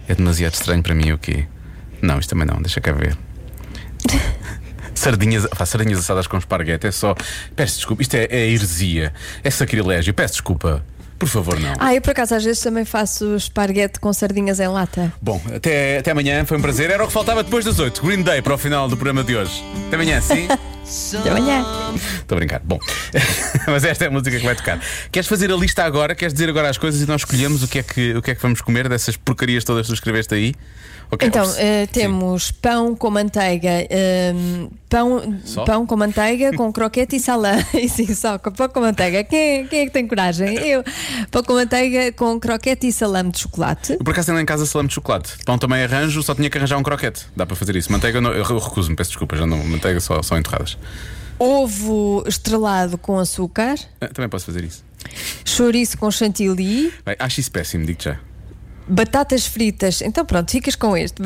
[0.07, 1.45] É demasiado estranho para mim o quê?
[2.01, 3.15] Não, isto também não, deixa cá ver.
[4.97, 7.15] Sardinhas, pá, sardinhas assadas com esparguete é só.
[7.55, 10.13] Peço desculpa, isto é, é heresia, é sacrilégio.
[10.13, 10.83] Peço desculpa,
[11.19, 11.73] por favor, não.
[11.79, 15.11] Ah, eu por acaso às vezes também faço esparguete com sardinhas em lata.
[15.21, 16.91] Bom, até, até amanhã, foi um prazer.
[16.91, 18.03] Era o que faltava depois das 8.
[18.03, 19.63] Green Day para o final do programa de hoje.
[19.87, 20.47] Até amanhã, sim?
[21.19, 21.65] Até amanhã.
[21.95, 22.61] Estou a brincar.
[22.63, 22.79] Bom,
[23.67, 24.79] mas esta é a música que vai tocar.
[25.11, 26.15] Queres fazer a lista agora?
[26.15, 28.35] Queres dizer agora as coisas e nós escolhemos o que é que, o que, é
[28.35, 30.55] que vamos comer dessas porcarias todas que tu escreveste aí?
[31.09, 31.55] Ok, Então, sim.
[31.59, 35.63] eh, temos pão com manteiga, ehm, pão, Só?
[35.63, 37.63] pão com manteiga, com croquete e salame.
[37.87, 39.23] Sim, só com pão com manteiga.
[39.23, 40.57] Quem, quem é que tem coragem?
[40.57, 40.83] Eu.
[41.31, 43.93] Pão com manteiga, com croquete e salame de chocolate.
[43.93, 45.33] Eu por acaso tenho lá em casa salame de chocolate.
[45.45, 47.25] Pão também arranjo, só tinha que arranjar um croquete.
[47.35, 47.89] Dá para fazer isso.
[47.91, 49.63] Manteiga, não, eu recuso-me, peço desculpa, já não.
[49.63, 50.77] Manteiga só, só enterradas.
[51.39, 53.75] Ovo estrelado com açúcar.
[54.01, 54.83] Ah, também posso fazer isso.
[55.45, 56.91] Chouriço com chantilly.
[57.05, 58.17] Bem, acho isso péssimo, digo já.
[58.87, 60.01] Batatas fritas.
[60.01, 61.21] Então pronto, ficas com este.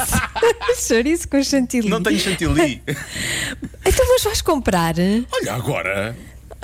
[0.86, 1.88] Chouriço com chantilly.
[1.88, 2.82] Não tenho chantilly.
[3.84, 4.94] Então mas vais comprar?
[5.32, 6.16] Olha agora.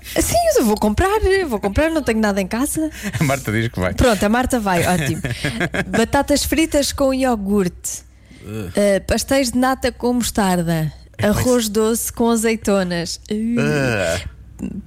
[0.04, 1.18] Sim, eu vou comprar.
[1.48, 2.90] Vou comprar, não tenho nada em casa.
[3.18, 3.92] A Marta diz que vai.
[3.92, 5.20] Pronto, a Marta vai, ótimo.
[5.88, 8.02] Batatas fritas com iogurte.
[8.42, 10.92] Uh, pastéis de nata com mostarda.
[11.20, 13.20] Arroz doce com azeitonas.
[13.30, 14.28] Uh,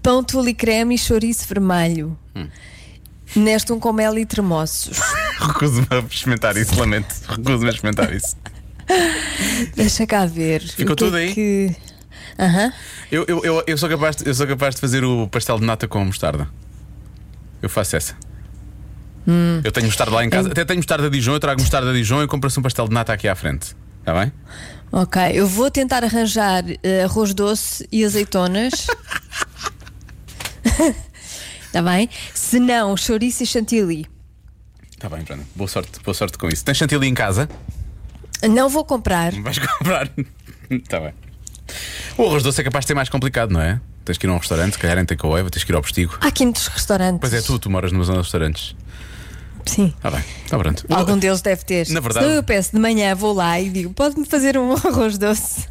[0.02, 2.18] Pão tule creme e chouriço vermelho.
[2.36, 2.48] Hum.
[3.36, 5.00] Neste um com mel e tremoços.
[5.42, 7.16] Recuso-me a experimentar isso, lamento.
[7.28, 8.36] Recuso-me a experimentar isso.
[9.76, 10.62] Deixa cá ver.
[10.62, 11.34] Ficou é tudo aí?
[11.34, 11.76] Que...
[12.40, 12.72] Aham.
[13.12, 15.66] Eu, eu, eu, eu, sou capaz de, eu sou capaz de fazer o pastel de
[15.66, 16.48] nata com mostarda.
[17.62, 18.16] Eu faço essa.
[19.28, 19.62] Hum.
[19.64, 20.50] Eu tenho mostarda lá em casa.
[20.50, 22.94] Até tenho mostarda de Dijon, eu trago mostarda de Dijon e compro-se um pastel de
[22.94, 23.76] nata aqui à frente.
[24.00, 24.32] Está bem?
[24.92, 28.88] Ok, eu vou tentar arranjar eh, arroz doce e azeitonas.
[31.66, 32.10] Está bem?
[32.34, 34.08] Se não, chouriço e chantilly.
[35.02, 35.44] Está bem, Joana.
[35.56, 36.64] Boa sorte, boa sorte com isso.
[36.64, 37.50] Tens chantilly em casa?
[38.48, 39.32] Não vou comprar.
[39.34, 40.12] Vais comprar.
[40.70, 41.14] Está bem.
[42.18, 43.80] O arroz doce é capaz de ser mais complicado, não é?
[44.06, 46.18] Tens que ir a um restaurante, se calhar em takeaway, tens que ir ao postigo.
[46.22, 47.20] Há quintos restaurantes.
[47.20, 48.76] Pois é, tu, tu moras numa zona de restaurantes.
[49.66, 49.94] Sim.
[49.96, 50.86] Está bem, está pronto.
[50.90, 51.88] Algum deles deve ter.
[51.90, 55.18] Na verdade- Senão eu peço de manhã, vou lá e digo: pode-me fazer um arroz
[55.20, 55.68] doce?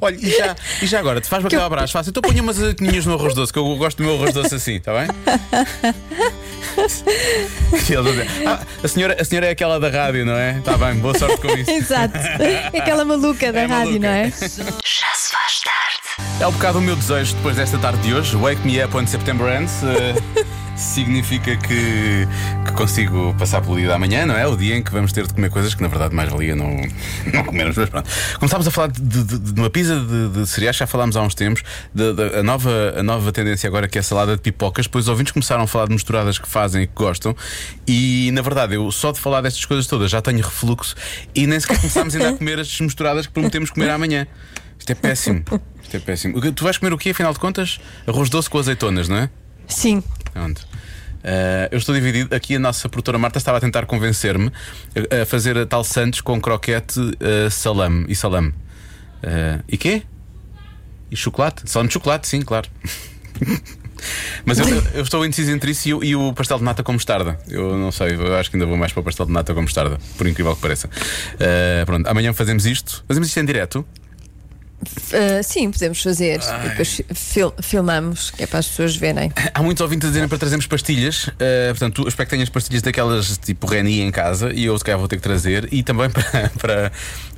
[0.00, 2.10] Olha, e já, e já agora, te faz bacalhau à brás, fácil.
[2.10, 4.74] Então ponha umas azeitinhas no arroz doce, que eu gosto do meu arroz doce assim,
[4.76, 5.08] está bem?
[8.46, 10.58] "Ah, a, senhora, a senhora é aquela da rádio, não é?
[10.58, 11.70] Está bem, boa sorte com isso.
[11.70, 12.16] Exato.
[12.16, 14.06] É aquela maluca da É rádio, maluca.
[14.06, 14.30] não é?
[14.30, 16.30] Já se faz tarde.
[16.40, 18.36] É um bocado o meu desejo depois desta tarde de hoje.
[18.36, 19.72] Wake me up when September ends.
[19.82, 20.44] eh,
[20.76, 22.26] significa que,
[22.70, 24.46] que consigo passar pelo dia da manhã, não é?
[24.46, 26.68] O dia em que vamos ter de comer coisas que na verdade mais valia não,
[27.32, 27.76] não comermos.
[27.76, 28.08] Mas pronto.
[28.38, 31.34] Começámos a falar de, de- de uma pizza de, de cereais, já falámos há uns
[31.34, 31.62] tempos.
[31.94, 34.86] De- de- a, nova, a nova tendência agora que é a salada de pipocas.
[34.86, 37.36] Depois os ouvintes começaram a falar de misturadas que fazem e que gostam.
[37.86, 40.94] E na verdade, eu só de falar destas coisas todas já tenho refluxo
[41.34, 44.26] e nem sequer começámos ainda a comer as misturadas que prometemos comer amanhã.
[44.78, 45.44] Isto é péssimo.
[45.82, 46.40] Isto é péssimo.
[46.52, 47.78] Tu vais comer o quê, afinal de contas?
[48.06, 49.30] Arroz doce com azeitonas, não é?
[49.68, 50.02] Sim.
[50.34, 50.60] Onde?
[51.22, 52.34] Eh, eu estou dividido.
[52.34, 54.50] Aqui a nossa produtora Marta estava a tentar convencer-me
[55.10, 58.54] a- a fazer a tal Santos com croquete, eh, salame e salame.
[59.22, 60.02] Eh, e quê?
[61.10, 61.62] E chocolate?
[61.70, 62.68] Salame de chocolate, sim, claro.
[64.46, 66.92] Mas eu, eu estou indeciso entre isso e, o- e o pastel de nata com
[66.92, 67.38] mostarda.
[67.48, 69.60] Eu não sei, eu acho que ainda vou mais para o pastel de nata com
[69.60, 70.88] mostarda, por incrível que pareça.
[71.38, 73.04] Eh, pronto, amanhã fazemos isto.
[73.06, 73.84] Fazemos isto em direto.
[74.82, 76.40] Uh, sim, podemos fazer.
[76.64, 79.30] E depois fil- filmamos, que é para as pessoas verem.
[79.52, 81.28] Há muitos ouvintes a dizerem para trazermos pastilhas.
[81.38, 84.78] eh, portanto, tu, eu espero que tenhas pastilhas daquelas tipo Reni em casa e eu
[84.78, 85.68] se calhar vou ter que trazer.
[85.72, 86.92] E também para, para,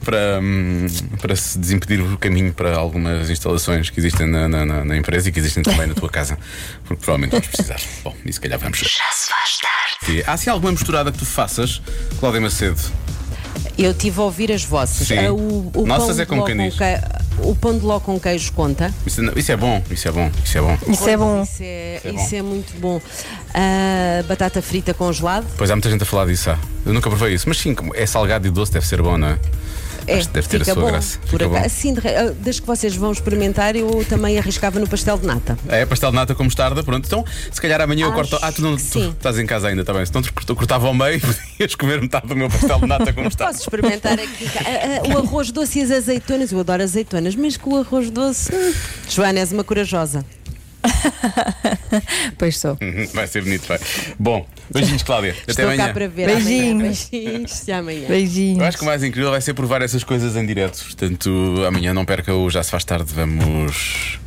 [0.05, 0.87] para, hum,
[1.21, 5.29] para se desimpedir o caminho para algumas instalações que existem na, na- na- na empresa
[5.29, 6.39] e que existem também na tua casa.
[6.85, 7.81] Porque provavelmente vamos precisar.
[8.05, 8.79] Bom, e se calhar vamos.
[8.79, 10.23] Já se faz tarde.
[10.27, 11.81] Há assim alguma misturada que tu faças,
[12.21, 12.81] Cláudia Macedo?
[13.79, 15.07] Eu tive a ouvir as vossas.
[15.09, 15.19] Sim.
[15.19, 16.75] Ah, o, o Nossas pão é com diz.
[16.75, 18.93] que- O pão de ló com queijo conta.
[19.07, 20.79] Isso, não- isso é bom, isso é bom, isso é bom.
[20.87, 21.43] Isso é bom.
[21.43, 22.37] Isso é, é isso bom.
[22.37, 23.01] é muito bom.
[23.55, 25.47] Ah, batata frita congelado.
[25.57, 26.51] Pois há muita gente a falar disso.
[26.51, 26.59] há.
[26.85, 29.29] Eu nunca provei isso, mas sim, como é salgado e doce, deve ser bom, não
[29.29, 29.39] é?
[30.07, 30.87] É, Acho deve ter a sua bom.
[30.87, 31.19] graça.
[31.25, 31.57] Fica bom.
[31.57, 35.57] Assim, ah, desde que vocês vão experimentar, eu também arriscava no pastel de nata.
[35.69, 37.07] É, pastel de nata com mostarda, pronto.
[37.07, 38.39] Então, se calhar amanhã eu Acho corto.
[38.43, 40.05] Ah, tu não tu estás em casa ainda, está bem.
[40.05, 43.13] Se não te corto- cortava ao meio, podias comer metade do meu pastel de nata
[43.13, 43.53] com mostarda.
[43.53, 46.53] Posso experimentar aqui Ah, ah, o arroz doce e as azeitonas.
[46.53, 48.55] Eu adoro azeitonas, mas com o arroz doce.
[48.55, 48.73] hum.
[49.09, 50.25] Joana, és uma corajosa.
[52.39, 52.77] Pois sou.
[52.81, 53.79] Uhum, Vai ser bonito, vai.
[54.19, 55.33] Bom, beijinhos, Cláudia.
[55.43, 55.87] Até Estou amanhã.
[55.87, 56.27] cá para ver.
[56.27, 57.09] Beijinhos.
[57.13, 57.23] Amanhã.
[57.23, 57.63] Beijinhos.
[57.63, 58.09] Até amanhã.
[58.09, 58.59] Beijinhos.
[58.61, 60.83] Eu acho que o mais incrível vai ser provar essas coisas em direto.
[60.85, 61.31] Portanto,
[61.67, 63.13] amanhã não perca o Já Se Faz Tarde.
[63.15, 64.19] Vamos.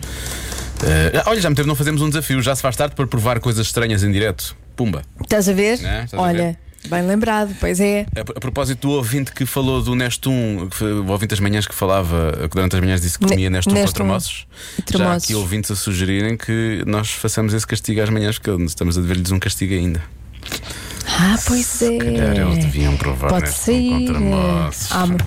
[0.84, 2.42] eh, olha, já me teve, não fazemos um desafio.
[2.42, 4.56] Já se faz tarde para provar coisas estranhas em direto.
[4.76, 5.04] Pumba.
[5.22, 5.80] Estás a ver?
[5.80, 6.04] Né?
[6.06, 8.06] Estás a Olha, bem lembrado, pois é.
[8.16, 10.68] A, a propósito do ouvinte que falou do Nestum,
[11.06, 13.80] o ouvinte das manhãs que falava, que durante as manhãs disse que comia Nestum com
[13.80, 14.48] Nestum tremoços.
[14.58, 15.24] e Já há tremoços.
[15.24, 19.32] aqui ouvintes a sugerirem que nós façamos esse castigo às manhãs, porque estamos a dever-lhes
[19.32, 20.02] um castigo ainda.
[21.08, 21.98] Ah, pois é.
[21.98, 24.06] calhar eles deviam provar Pode Nestum sair.
[24.06, 24.92] tremoços.
[24.92, 25.18] Am-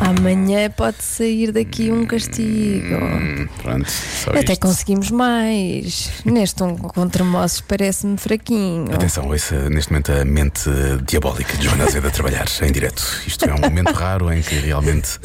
[0.00, 2.96] Amanhã pode sair daqui um castigo.
[2.96, 4.60] Hum, pronto, só Até isto.
[4.66, 6.10] conseguimos mais.
[6.24, 8.92] Neste um com tremoços parece-me fraquinho.
[8.92, 10.68] Atenção, ouça neste momento a mente
[11.06, 13.22] diabólica de Joana Azevedo a trabalhar em direto.
[13.28, 15.20] Isto é um momento raro em que realmente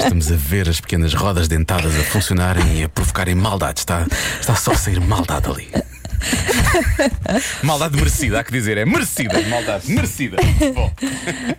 [0.00, 3.80] estamos a ver as pequenas rodas dentadas a funcionarem e a provocarem maldade.
[3.80, 4.06] Está,
[4.40, 5.68] está só a sair maldade ali.
[7.62, 10.36] Maldade merecida, há que dizer, é merecida, maldade merecida.
[10.74, 10.92] Bom,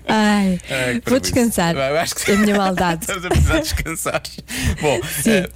[0.07, 1.75] Ai, ai, vou descansar.
[1.77, 3.01] Acho que A minha maldade.
[3.01, 4.21] Estamos a precisar descansar.
[4.81, 5.01] Bom,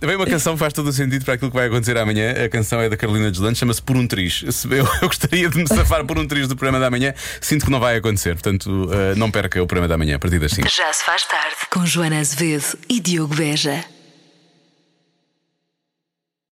[0.02, 2.34] vem uma canção que faz todo o sentido para aquilo que vai acontecer amanhã.
[2.46, 4.44] A canção é da Carolina Deslandes, chama-se Por um Triz.
[4.52, 7.66] Se Eu, eu gostaria de me safar por um triz do programa da manhã, sinto
[7.66, 8.34] que não vai acontecer.
[8.34, 10.68] Portanto, eh, não perca o programa da manhã a partir das 5.
[10.70, 11.56] Já se faz tarde.
[11.72, 13.84] Com Joana Azevedo e Diogo Beja.